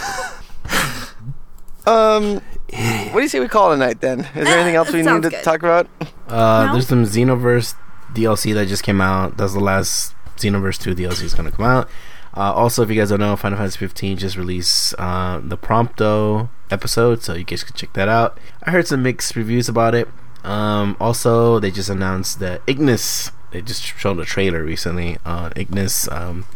[1.86, 2.40] um,
[2.72, 4.20] what do you say we call it a night then?
[4.20, 5.44] Is there anything else we need sounds to good.
[5.44, 5.88] talk about?
[6.28, 6.72] Uh, No?
[6.72, 7.74] There's some Xenoverse
[8.14, 9.36] DLC that just came out.
[9.36, 11.88] That's the last Xenoverse 2 DLC is going to come out.
[12.34, 16.48] Uh, also, if you guys don't know, Final Fantasy 15 just released uh, the Prompto
[16.70, 18.38] episode, so you guys can check that out.
[18.62, 20.08] I heard some mixed reviews about it.
[20.42, 23.30] Um, also, they just announced that Ignis.
[23.50, 26.08] They just showed a trailer recently on Ignis.
[26.10, 26.46] Um,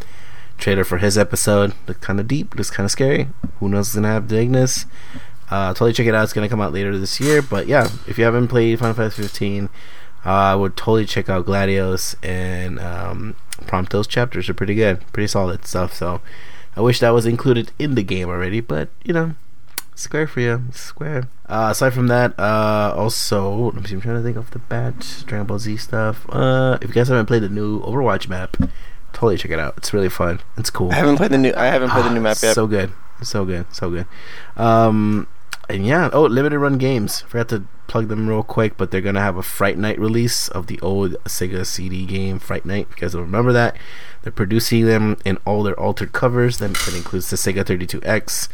[0.57, 1.73] trailer for his episode.
[1.87, 2.55] Looked kind of deep.
[2.55, 3.29] Looks kind of scary.
[3.59, 4.87] Who knows what's gonna have the Ignis?
[5.49, 6.23] Uh, totally check it out.
[6.23, 7.41] It's gonna come out later this year.
[7.41, 9.65] But yeah, if you haven't played Final Fantasy 15,
[10.25, 13.35] uh, I would totally check out Gladio's and um,
[13.65, 15.93] Prompto's chapters are pretty good, pretty solid stuff.
[15.93, 16.21] So
[16.75, 19.35] I wish that was included in the game already, but you know,
[19.95, 21.29] Square for you, Square.
[21.47, 23.95] Uh, aside from that, uh, also let me see.
[23.95, 25.23] I'm trying to think off the bat.
[25.25, 26.25] Dragon Ball Z stuff.
[26.29, 28.57] Uh, if you guys haven't played the new Overwatch map,
[29.13, 29.73] totally check it out.
[29.77, 30.41] It's really fun.
[30.57, 30.91] It's cool.
[30.91, 31.53] I haven't played the new.
[31.55, 32.53] I haven't played the new Ah, map yet.
[32.53, 32.91] So good,
[33.23, 34.05] so good, so good.
[34.55, 35.25] Um,
[35.69, 37.21] and yeah, oh, limited run games.
[37.21, 40.67] Forgot to plug them real quick, but they're gonna have a Fright Night release of
[40.67, 42.87] the old Sega CD game Fright Night.
[42.89, 43.75] If you guys don't remember that,
[44.21, 46.57] they're producing them in all their altered covers.
[46.59, 48.47] That, includes the Sega 32X,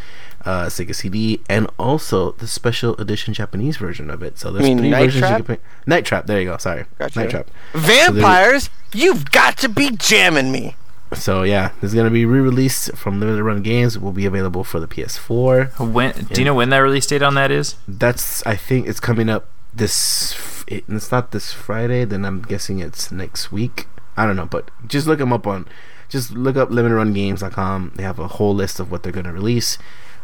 [0.45, 4.39] uh, Sega CD, and also the special edition Japanese version of it.
[4.39, 5.21] So there's three Night versions.
[5.21, 5.31] Trap?
[5.39, 5.65] You can play.
[5.85, 6.25] Night Trap.
[6.27, 6.57] There you go.
[6.57, 7.19] Sorry, Gotcha.
[7.19, 7.49] Night Trap.
[7.73, 10.75] Vampires, you've got to be jamming me.
[11.15, 13.95] So yeah, this is gonna be re-released from limited run games.
[13.95, 15.91] It will be available for the PS4.
[15.91, 17.75] When do you know when that release date on that is?
[17.87, 20.63] That's I think it's coming up this.
[20.67, 22.05] It, it's not this Friday.
[22.05, 23.87] Then I'm guessing it's next week.
[24.15, 25.67] I don't know, but just look them up on.
[26.09, 27.93] Just look up limitedrungames.com.
[27.95, 29.77] They have a whole list of what they're gonna release.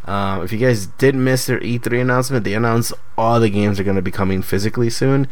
[0.06, 3.84] Um, if you guys did miss their E3 announcement, they announced all the games are
[3.84, 5.28] gonna be coming physically soon.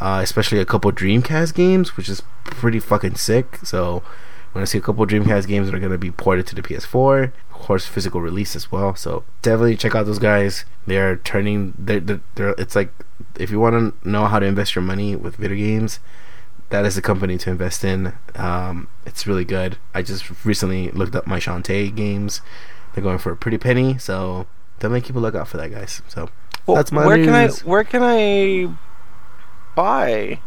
[0.00, 3.58] Uh, especially a couple Dreamcast games, which is pretty fucking sick.
[3.64, 4.02] So
[4.48, 7.24] We're gonna see a couple Dreamcast games that are gonna be ported to the PS4,
[7.50, 8.94] of course, physical release as well.
[8.94, 10.64] So definitely check out those guys.
[10.86, 11.74] They are turning.
[11.78, 12.92] They're, they're, they're it's like
[13.38, 16.00] if you want to know how to invest your money with video games,
[16.70, 18.14] that is the company to invest in.
[18.34, 19.78] Um, it's really good.
[19.94, 22.40] I just recently looked up my Shantae games.
[22.94, 24.46] They're going for a pretty penny, so
[24.78, 26.02] definitely keep a lookout for that, guys.
[26.08, 26.30] So
[26.66, 28.74] Well, that's my where can I where can I
[29.74, 30.40] buy?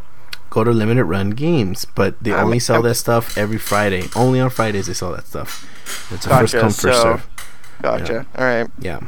[0.51, 4.09] Go to Limited Run Games, but they I'm- only sell I'm- that stuff every Friday.
[4.15, 5.65] Only on Fridays they sell that stuff.
[6.11, 7.27] It's a first come first so- serve.
[7.81, 8.25] Gotcha.
[8.37, 8.67] All right.
[8.79, 8.99] Yeah.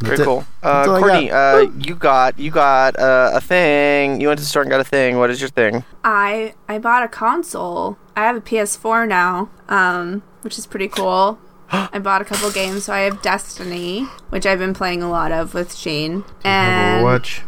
[0.00, 0.24] Very That's it.
[0.24, 0.44] cool.
[0.62, 1.54] Uh, Courtney, got.
[1.54, 4.20] uh, you got you got uh, a thing.
[4.20, 5.18] You went to the store and got a thing.
[5.18, 5.84] What is your thing?
[6.02, 7.98] I I bought a console.
[8.16, 11.38] I have a PS4 now, um, which is pretty cool.
[11.70, 15.30] I bought a couple games, so I have Destiny, which I've been playing a lot
[15.32, 16.24] of with Shane.
[16.42, 17.42] And Overwatch.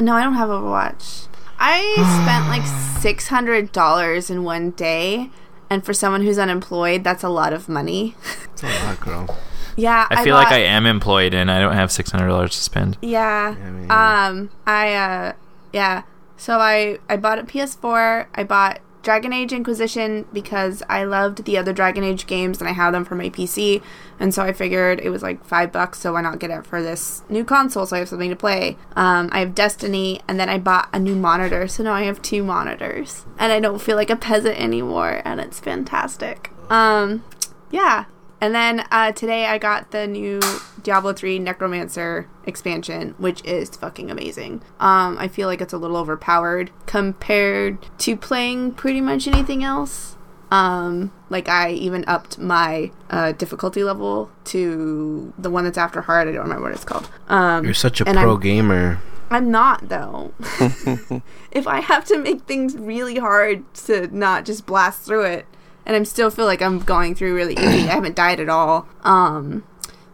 [0.00, 1.26] no, I don't have Overwatch.
[1.58, 2.66] I spent like
[3.00, 5.30] six hundred dollars in one day,
[5.70, 8.14] and for someone who's unemployed, that's a lot of money.
[8.52, 9.38] It's a lot, girl.
[9.76, 12.58] yeah, I feel like I am employed and I don't have six hundred dollars to
[12.60, 12.96] spend.
[13.02, 13.54] Yeah.
[13.58, 15.32] I mean, Um, I uh,
[15.72, 16.02] yeah.
[16.38, 18.26] So I I bought a PS4.
[18.34, 22.72] I bought Dragon Age Inquisition because I loved the other Dragon Age games and I
[22.72, 23.80] have them for my PC,
[24.18, 26.82] and so I figured it was like five bucks, so why not get it for
[26.82, 27.86] this new console?
[27.86, 28.76] So I have something to play.
[28.96, 32.20] Um, I have Destiny, and then I bought a new monitor, so now I have
[32.20, 36.50] two monitors, and I don't feel like a peasant anymore, and it's fantastic.
[36.68, 37.22] Um,
[37.70, 38.06] yeah.
[38.40, 40.40] And then uh, today I got the new
[40.82, 44.62] Diablo 3 Necromancer expansion, which is fucking amazing.
[44.78, 50.16] Um, I feel like it's a little overpowered compared to playing pretty much anything else.
[50.50, 56.28] Um, like I even upped my uh, difficulty level to the one that's after hard.
[56.28, 57.10] I don't remember what it's called.
[57.28, 59.00] Um, You're such a pro I'm- gamer.
[59.28, 60.32] I'm not though.
[61.50, 65.46] if I have to make things really hard to not just blast through it,
[65.86, 67.88] and I still feel like I'm going through really easy.
[67.88, 68.86] I haven't died at all.
[69.04, 69.64] Um,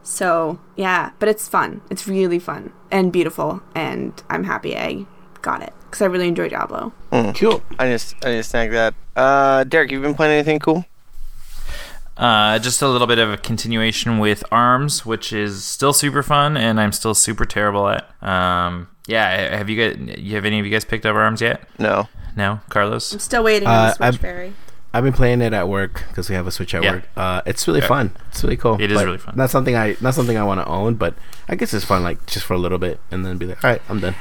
[0.03, 1.81] so yeah, but it's fun.
[1.91, 5.07] It's really fun and beautiful, and I'm happy I
[5.41, 6.93] got it because I really enjoy Diablo.
[7.11, 7.62] Cool.
[7.79, 8.95] I just I just snag that.
[9.16, 10.85] Uh, Derek, you've been playing anything cool?
[12.16, 16.57] Uh, just a little bit of a continuation with Arms, which is still super fun,
[16.59, 18.07] and I'm still super terrible at.
[18.23, 20.18] Um, yeah, have you guys?
[20.18, 21.66] You have any of you guys picked up Arms yet?
[21.79, 22.09] No.
[22.37, 23.12] No, Carlos.
[23.12, 24.53] I'm still waiting on Uh, the Switch I've- Fairy.
[24.95, 26.93] I've been playing it at work because we have a Switch at Yeah.
[26.97, 27.05] work.
[27.16, 27.86] Uh, it's really Yeah.
[27.86, 28.11] fun.
[28.30, 28.80] It's really cool.
[28.80, 29.34] It is really fun.
[29.36, 31.14] Not something I not something I want to own, but
[31.49, 32.03] I guess it's fun.
[32.03, 34.14] Like just for a little bit, and then be like, all right, I'm done.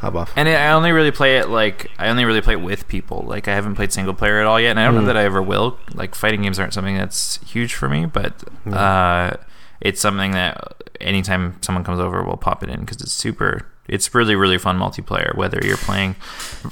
[0.00, 0.32] Hop off.
[0.34, 3.24] And I only really play it like I only really play it with people.
[3.26, 5.24] Like I haven't played single player at all yet, and I don't know that I
[5.24, 5.78] ever will.
[5.94, 8.32] Like fighting games aren't something that's huge for me, but
[8.72, 9.34] uh,
[9.80, 13.66] it's something that anytime someone comes over, we'll pop it in because it's super.
[13.88, 15.36] It's really really fun multiplayer.
[15.36, 16.16] Whether you're playing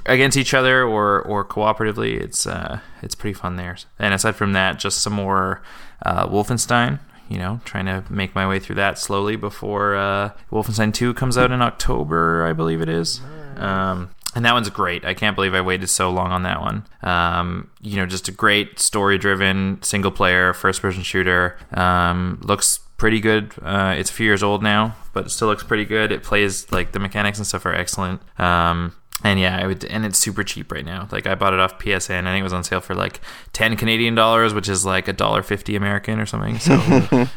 [0.07, 3.77] against each other or or cooperatively, it's uh, it's pretty fun there.
[3.99, 5.63] And aside from that, just some more
[6.05, 7.01] uh, Wolfenstein
[7.31, 11.39] you know, trying to make my way through that slowly before uh, Wolfenstein 2 comes
[11.39, 13.21] out in October, I believe it is.
[13.57, 15.05] Um, and that one's great.
[15.05, 16.85] I can't believe I waited so long on that one.
[17.03, 21.57] Um, you know, just a great story driven, single player, first person shooter.
[21.73, 23.53] Um, looks pretty good.
[23.63, 26.13] Uh, it's a few years old now, but it still looks pretty good.
[26.13, 28.21] It plays, like, the mechanics and stuff are excellent.
[28.39, 31.07] Um, and yeah, I would, and it's super cheap right now.
[31.13, 32.21] Like I bought it off PSN.
[32.27, 33.21] I think it was on sale for like
[33.53, 36.59] ten Canadian dollars, which is like a dollar fifty American or something.
[36.59, 36.73] So,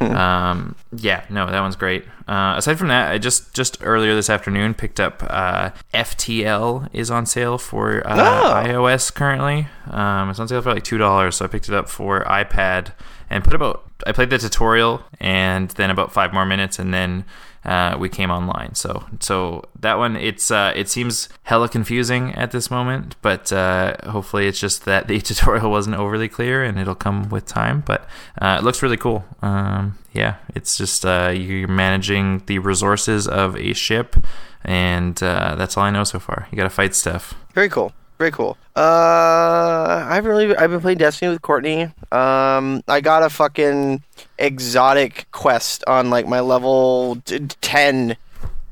[0.00, 2.06] um, yeah, no, that one's great.
[2.26, 7.10] Uh, aside from that, I just just earlier this afternoon picked up uh, FTL is
[7.10, 8.54] on sale for uh, Oh.
[8.66, 9.66] iOS currently.
[9.90, 12.92] Um, it's on sale for like two dollars, so I picked it up for iPad
[13.28, 13.83] and put about.
[14.06, 17.24] I played the tutorial and then about five more minutes, and then
[17.64, 18.74] uh, we came online.
[18.74, 23.96] So so that one it's uh, it seems hella confusing at this moment, but uh,
[24.10, 27.82] hopefully it's just that the tutorial wasn't overly clear and it'll come with time.
[27.86, 28.06] But
[28.40, 29.24] uh, it looks really cool.
[29.42, 34.16] Um, yeah, it's just uh, you're managing the resources of a ship,
[34.64, 36.46] and uh, that's all I know so far.
[36.50, 37.34] You got to fight stuff.
[37.54, 37.92] Very cool.
[38.18, 38.56] Very cool.
[38.76, 41.84] Uh, I've really I've been playing Destiny with Courtney.
[42.12, 44.02] Um, I got a fucking
[44.38, 48.16] exotic quest on like my level t- ten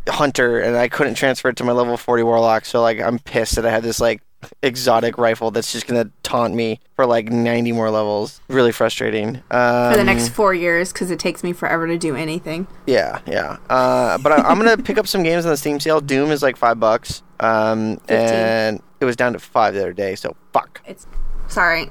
[0.08, 2.64] hunter, and I couldn't transfer it to my level forty warlock.
[2.64, 4.22] So like I'm pissed that I had this like
[4.62, 8.40] exotic rifle that's just gonna taunt me for like ninety more levels.
[8.48, 9.36] Really frustrating.
[9.50, 12.66] Um, For the next four years, because it takes me forever to do anything.
[12.86, 13.58] Yeah, yeah.
[13.68, 16.00] Uh, but I, I'm gonna pick up some games on the Steam sale.
[16.00, 18.16] Doom is like five bucks, um, 15.
[18.16, 20.14] and it was down to five the other day.
[20.14, 21.06] So fuck, It's
[21.48, 21.90] sorry.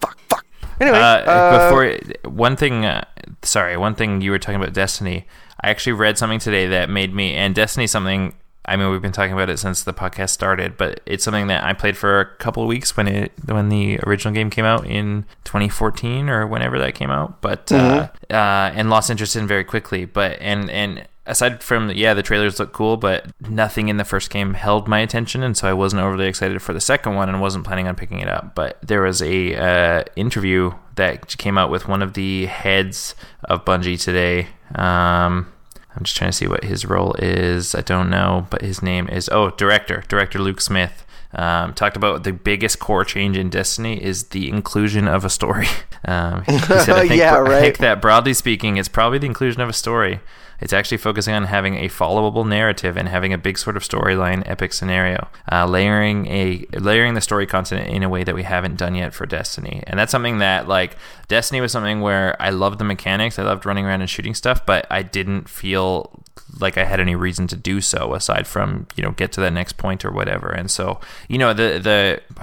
[0.00, 0.44] fuck, fuck.
[0.80, 3.04] Anyway, Uh, uh, before one thing, uh,
[3.42, 5.26] sorry, one thing you were talking about Destiny.
[5.62, 8.34] I actually read something today that made me and Destiny something
[8.66, 11.62] I mean, we've been talking about it since the podcast started, but it's something that
[11.64, 14.86] I played for a couple of weeks when it when the original game came out
[14.86, 17.40] in 2014 or whenever that came out.
[17.40, 20.04] But uh, uh, and lost interest in very quickly.
[20.04, 24.30] But and and aside from yeah, the trailers look cool, but nothing in the first
[24.30, 27.40] game held my attention, and so I wasn't overly excited for the second one, and
[27.40, 28.54] wasn't planning on picking it up.
[28.54, 33.14] But there was a uh, interview that came out with one of the heads
[33.44, 34.48] of Bungie today.
[34.74, 35.52] Um,
[35.96, 37.74] I'm just trying to see what his role is.
[37.74, 41.04] I don't know, but his name is oh, director, director Luke Smith.
[41.32, 45.68] Um, talked about the biggest core change in Destiny is the inclusion of a story.
[46.08, 49.60] Um, he said, I think, Yeah, I think that broadly speaking, it's probably the inclusion
[49.60, 50.20] of a story.
[50.60, 54.42] It's actually focusing on having a followable narrative and having a big sort of storyline,
[54.46, 58.76] epic scenario, uh, layering a layering the story content in a way that we haven't
[58.76, 59.82] done yet for Destiny.
[59.86, 60.96] And that's something that like
[61.28, 64.64] Destiny was something where I loved the mechanics, I loved running around and shooting stuff,
[64.64, 66.22] but I didn't feel
[66.60, 69.52] like I had any reason to do so aside from you know get to that
[69.52, 70.48] next point or whatever.
[70.48, 72.22] And so you know the the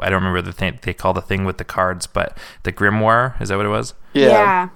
[0.00, 3.40] I don't remember the thing they call the thing with the cards, but the grimoire
[3.40, 3.94] is that what it was?
[4.14, 4.28] Yeah.
[4.28, 4.68] Yeah,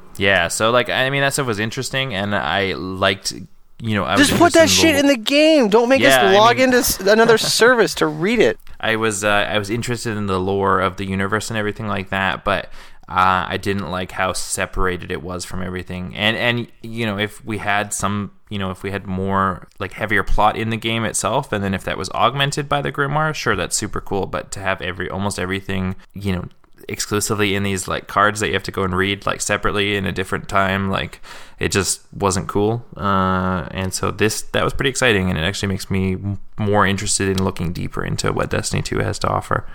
[0.48, 3.32] so like I mean that stuff was interesting, and I liked
[3.78, 5.68] you know I was Just put that interested shit the- in the game.
[5.68, 8.58] Don't make Yeah, us log mean- into another service to read it.
[8.80, 12.10] I was uh, I was interested in the lore of the universe and everything like
[12.10, 12.66] that, but
[13.08, 16.14] uh, I didn't like how separated it was from everything.
[16.16, 19.92] And and you know if we had some you know if we had more like
[19.92, 23.34] heavier plot in the game itself, and then if that was augmented by the grimoire,
[23.34, 24.26] sure that's super cool.
[24.26, 26.44] But to have every almost everything you know
[26.89, 30.07] exclusively in these like cards that you have to go and read like separately in
[30.07, 31.20] a different time like
[31.59, 35.68] it just wasn't cool uh, and so this that was pretty exciting and it actually
[35.68, 36.16] makes me
[36.59, 39.66] more interested in looking deeper into what destiny 2 has to offer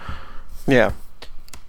[0.67, 0.91] Yeah.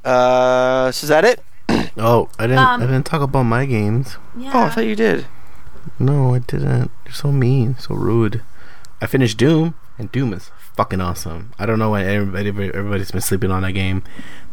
[0.05, 1.41] Uh, so is that it?
[1.97, 2.59] Oh, I didn't.
[2.59, 4.16] Um, I didn't talk about my games.
[4.37, 4.51] Yeah.
[4.55, 5.26] Oh, I thought you did.
[5.99, 6.91] No, I didn't.
[7.05, 8.43] You're so mean, so rude.
[9.01, 11.52] I finished Doom, and Doom is fucking awesome.
[11.58, 14.02] I don't know why everybody, everybody's been sleeping on that game.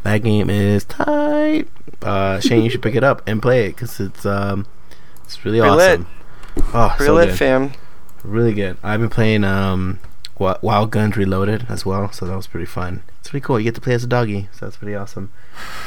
[0.03, 1.67] That game is tight.
[2.01, 4.65] Uh, Shane, you should pick it up and play it because it's um,
[5.24, 5.99] it's really lit.
[6.01, 6.07] awesome.
[6.74, 7.38] Oh, Pretty so lit, good.
[7.38, 7.72] fam.
[8.24, 8.78] Really good.
[8.84, 9.99] I've been playing um,
[10.38, 13.03] Wild Guns Reloaded as well, so that was pretty fun.
[13.20, 13.59] It's pretty cool.
[13.59, 15.32] You get to play as a doggy, so that's pretty awesome.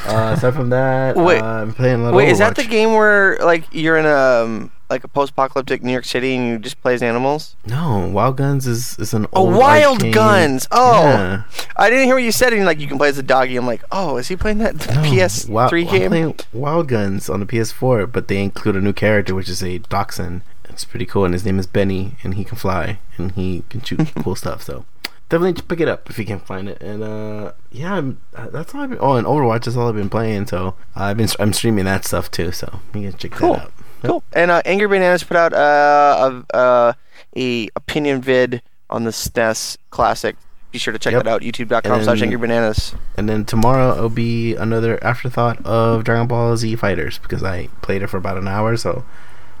[0.07, 1.41] Uh, aside from that, Wait.
[1.41, 4.05] uh, I'm playing a lot of Wait, is that the game where like you're in
[4.05, 7.55] a um, like a post-apocalyptic New York City and you just play as animals?
[7.65, 10.67] No, Wild Guns is is an Oh, old Wild Guns.
[10.71, 11.43] Oh, Yeah.
[11.75, 12.53] I didn't hear what you said.
[12.53, 13.55] And like you can play as a doggy.
[13.57, 16.09] I'm like, oh, is he playing that No, PS3 Wi- I'm game?
[16.09, 19.79] playing Wild Guns on the PS4, but they include a new character, which is a
[19.79, 20.41] dachshund.
[20.69, 23.81] It's pretty cool, and his name is Benny, and he can fly and he can
[23.81, 24.63] shoot cool stuff.
[24.63, 24.85] So
[25.29, 26.81] definitely pick it up if you can find it.
[26.81, 28.81] And uh, yeah, I'm, uh, that's all.
[28.81, 30.47] I've been, oh, and Overwatch is all I've been playing.
[30.47, 32.51] So I've been I'm streaming that stuff too.
[32.51, 33.53] So you can check Cool.
[33.53, 33.71] that out.
[34.03, 34.23] Cool.
[34.33, 36.93] And uh, Angry Bananas put out uh, a, uh,
[37.37, 40.35] a opinion vid on the SNES Classic.
[40.71, 41.23] Be sure to check Yep.
[41.23, 41.41] that out.
[41.41, 42.95] YouTube.com slash And- Angry Bananas.
[43.15, 48.01] And then tomorrow it'll be another afterthought of Dragon Ball Z Fighters because I played
[48.01, 49.05] it for about an hour, so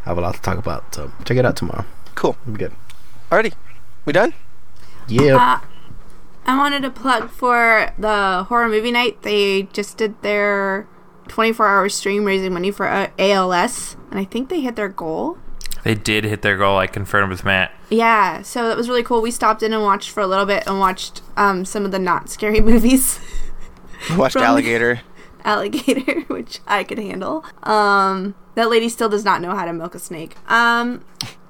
[0.05, 0.93] I have a lot to talk about.
[0.95, 1.85] So check it out tomorrow.
[2.15, 2.35] Cool.
[2.43, 2.73] It'll be good.
[3.31, 3.53] Alrighty.
[4.05, 4.33] We done?
[5.07, 5.35] Yeah.
[5.35, 5.65] Uh,
[6.45, 9.21] I wanted to plug for the horror movie night.
[9.21, 10.87] They just did their
[11.27, 15.37] 24 hour stream raising money for uh, ALS, and I think they hit their goal.
[15.83, 19.21] they did hit their goal i confirmed with matt Yeah, so that was really cool.
[19.21, 21.99] We stopped in and watched for a little bit and watched um, some of the
[21.99, 23.19] not scary movies.
[24.17, 25.01] Watched Alligator.
[25.45, 27.43] alligator, which I could handle.
[27.63, 30.35] Um, that lady still does not know how to milk a snake.
[30.49, 31.03] Um,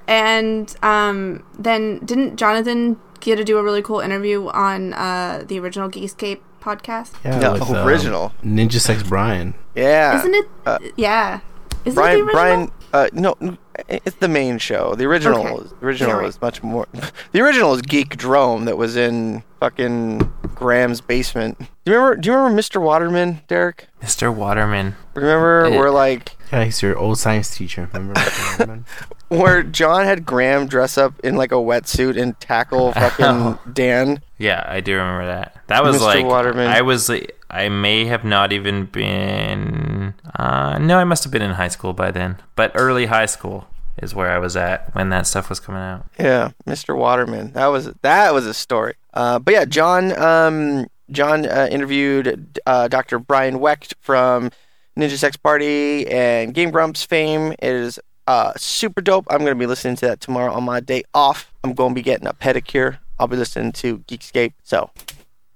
[0.08, 5.60] and um, then didn't Jonathan get to do a really cool interview on uh, the
[5.60, 7.12] original Geekscape podcast?
[7.24, 8.32] Yeah, No, with, um, original.
[8.44, 9.54] Ninja Sex Brian.
[9.76, 10.20] Yeah.
[10.20, 10.46] Isn't it?
[10.66, 11.40] uh, yeah.
[11.86, 12.34] Isn't Brian, it the original?
[12.34, 13.58] Brian, uh, no,
[13.90, 14.96] it's the main show.
[14.96, 15.70] The original, Okay.
[15.80, 16.30] the original You're right.
[16.30, 16.88] is much more.
[17.34, 21.58] The original is Geek Drome that was in fucking Graham's basement.
[21.84, 22.16] Do you remember?
[22.22, 22.80] Do you remember Mr.
[22.82, 23.88] Waterman, Derek?
[24.04, 27.90] mr waterman Remember we're like Yeah, he's your old science teacher.
[27.92, 28.22] Remember?
[28.60, 28.86] Remember?
[29.30, 34.22] where John had Graham dress up in like a wetsuit and tackle fucking Dan?
[34.38, 35.58] Yeah, I do remember that.
[35.66, 36.02] That was Mr.
[36.02, 36.68] like Waterman.
[36.68, 37.10] I was.
[37.50, 40.14] I may have not even been.
[40.36, 42.38] Uh, no, I must have been in high school by then.
[42.56, 46.06] But early high school is where I was at when that stuff was coming out.
[46.20, 46.96] Yeah, Mr.
[46.96, 47.54] Waterman.
[47.54, 48.94] That was that was a story.
[49.12, 53.18] Uh, but yeah, John um, John uh, interviewed uh, Dr.
[53.18, 54.52] Brian Wecht from
[54.98, 57.52] Ninja Sex Party and Game Grumps fame.
[57.54, 59.26] It is uh, super dope.
[59.30, 61.52] I'm gonna be listening to that tomorrow on my day off.
[61.64, 62.98] I'm gonna be getting a pedicure.
[63.20, 64.54] I'll be listening to Geekscape.
[64.64, 64.90] So,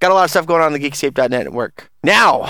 [0.00, 1.90] got a lot of stuff going on the Geekscape.net network.
[2.02, 2.42] Now,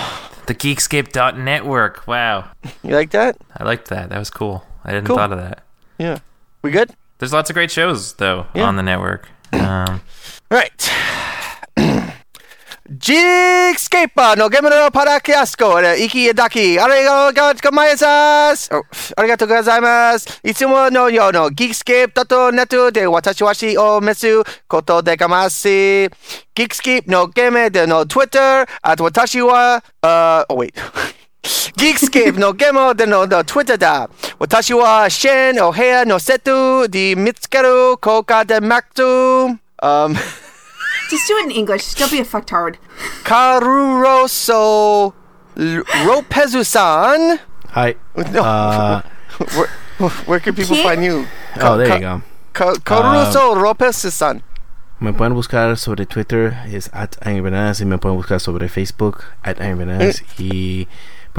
[0.47, 2.07] The Geekscape.network.
[2.07, 2.49] Wow,
[2.83, 3.37] you like that?
[3.57, 4.09] I liked that.
[4.09, 4.65] That was cool.
[4.83, 5.17] I didn't Cool.
[5.17, 5.63] thought of that.
[5.97, 6.19] Yeah.
[6.61, 6.91] We good?
[7.19, 8.63] There's lots of great shows though Yeah.
[8.63, 9.29] on the network.
[9.53, 10.01] Um,
[10.51, 10.89] Right.
[12.89, 17.95] Geekscape のゲームのパラキャスコで、イキダキ、ありがとうござい
[18.51, 18.69] ます。
[19.15, 20.41] ありがとうございます。
[20.43, 24.25] いつものようの Geekscape.net で私はしをめす
[24.67, 25.67] ことでかます。
[25.67, 30.73] Geekscape のゲームでの Twitter、あと私は、あ、oh wait.
[31.77, 34.09] Geekscape のゲームでの Twitter だ。
[34.39, 39.59] 私はシェン、お部屋のセットで見つける効果でマックス。
[39.81, 40.17] Um,
[41.09, 41.93] Just do it in English.
[41.95, 42.75] Don't be a fucktard.
[43.23, 45.13] Caruroso
[45.57, 47.39] Ropezu-san.
[47.69, 47.95] Hi.
[48.15, 48.41] No.
[48.43, 49.01] Uh,
[49.97, 50.83] Where, where can people ¿Quién?
[50.83, 51.25] find you?
[51.61, 52.21] oh, there you go.
[52.53, 54.43] Ca- Caruso Ropezu-san.
[55.01, 59.23] Me pueden buscar sobre Twitter, es at Angry Bananas, y me pueden buscar sobre Facebook,
[59.43, 60.87] at Angry Bananas, y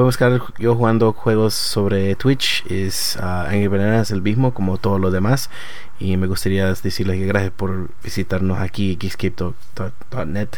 [0.01, 4.99] pueden buscar yo jugando juegos sobre Twitch, es ah, Angry Bananas el mismo, como todos
[4.99, 5.51] los demás,
[5.99, 10.49] y me gustaría decirles que gracias por visitarnos aquí, geekscape.net,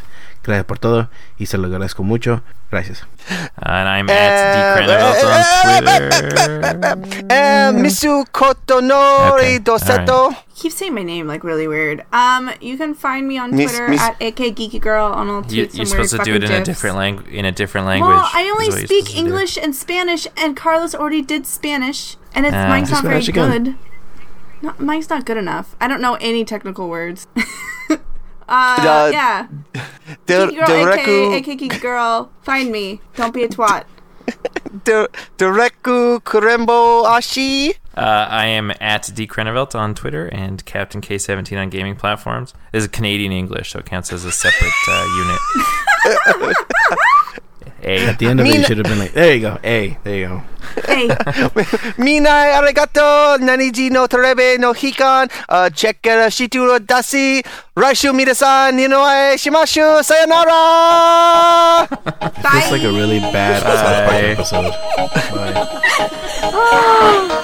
[0.45, 3.03] gracias por todo, y se lo agradezco mucho, gracias.
[3.57, 5.43] and I'm Eh, at dcranibles on
[7.03, 7.27] Twitter.
[7.31, 10.31] Eh, Misu Kotonori Okay, Doseto.
[10.31, 10.37] You
[10.69, 12.05] keep saying my name like really weird.
[12.13, 15.65] Um, you can find me on Miss- Twitter Miss- at akgeekygirl and I'll tweet You,
[15.67, 16.67] some you're weird supposed to do it fucking in a gifs.
[16.67, 17.29] different language.
[17.33, 18.15] In a different language.
[18.17, 19.27] Well, I only is what you're speak supposed to do.
[19.29, 22.69] English and Spanish, and Carlos already did Spanish, and it's Ah.
[22.69, 23.75] mine's not very good.
[24.63, 25.75] No, mine's not good enough.
[25.81, 27.27] I don't know any technical words.
[28.53, 29.47] uh, Uh, yeah.
[30.27, 32.31] Der- Geeky girl, Dereku aka geeky girl.
[32.43, 33.01] Find me.
[33.17, 33.85] Don't be a twat.
[34.85, 37.75] Der- Dereku Kurembo Ashi.
[37.97, 42.55] Uh, I am at dcrenevelt on Twitter and Captain K17 on gaming platforms.
[42.73, 45.41] This is Canadian English, so it counts as a separate uh, unit.
[47.85, 48.07] A.
[48.09, 49.97] At the end of it, you should have been like, there you go, A.
[50.05, 50.43] there you go.
[50.89, 51.09] A.
[51.99, 57.43] Minai arigato, naniji no terebe no hikan, uh, checkera shituro dasi,
[57.77, 61.89] raishu minasan, ninoe shimashu, sayonara!
[62.43, 62.61] bye.
[62.63, 64.23] It's like a really bad South Park Bye.
[64.31, 64.73] episode.
[66.53, 67.43] Bye.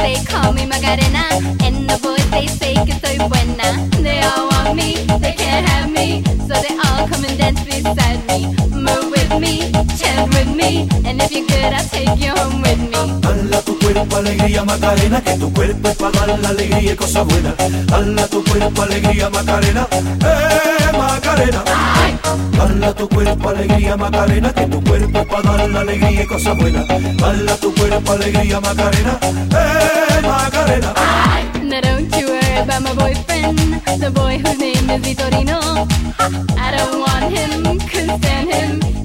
[0.00, 1.28] They call me Macarena
[1.62, 5.90] And the voice they say gets I went They all want me, they can't have
[5.90, 6.24] me.
[6.48, 8.59] So they all come and dance beside me.
[10.20, 10.88] Move with me.
[11.06, 13.20] And if you're good, I'll take you home with me.
[13.20, 17.26] Dala tu cuerpo alegría Macarena, que tu cuerpo es para dar la alegría y cosas
[17.26, 17.54] buenas.
[18.30, 21.64] Tu cuerpo alegría Macarena, eh Macarena.
[22.52, 26.56] Dala tu cuerpo alegría Macarena, que tu cuerpo es para dar la alegría y cosas
[26.58, 26.86] buenas.
[27.60, 30.94] Tu cuerpo alegría Macarena, eh Macarena.
[31.62, 33.58] Now don't you worry about my boyfriend,
[34.00, 35.86] the boy whose name is Vitorino.
[36.58, 38.99] I don't want him, couldn't stand him.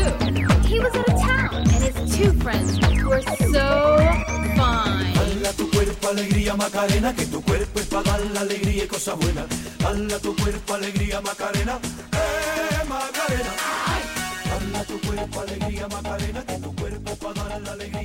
[0.00, 3.22] He was out of town, and his two friends were
[3.52, 3.98] so
[4.56, 5.16] fine.
[5.56, 9.46] Tu cuerpo alegría Macarena, que tu cuerpo es para dar la alegría y cosas buenas.
[10.22, 11.78] Tu cuerpo alegría Macarena,
[12.12, 13.50] eh Macarena.
[14.86, 17.99] Tu cuerpo alegría Macarena, que tu cuerpo para dar la alegría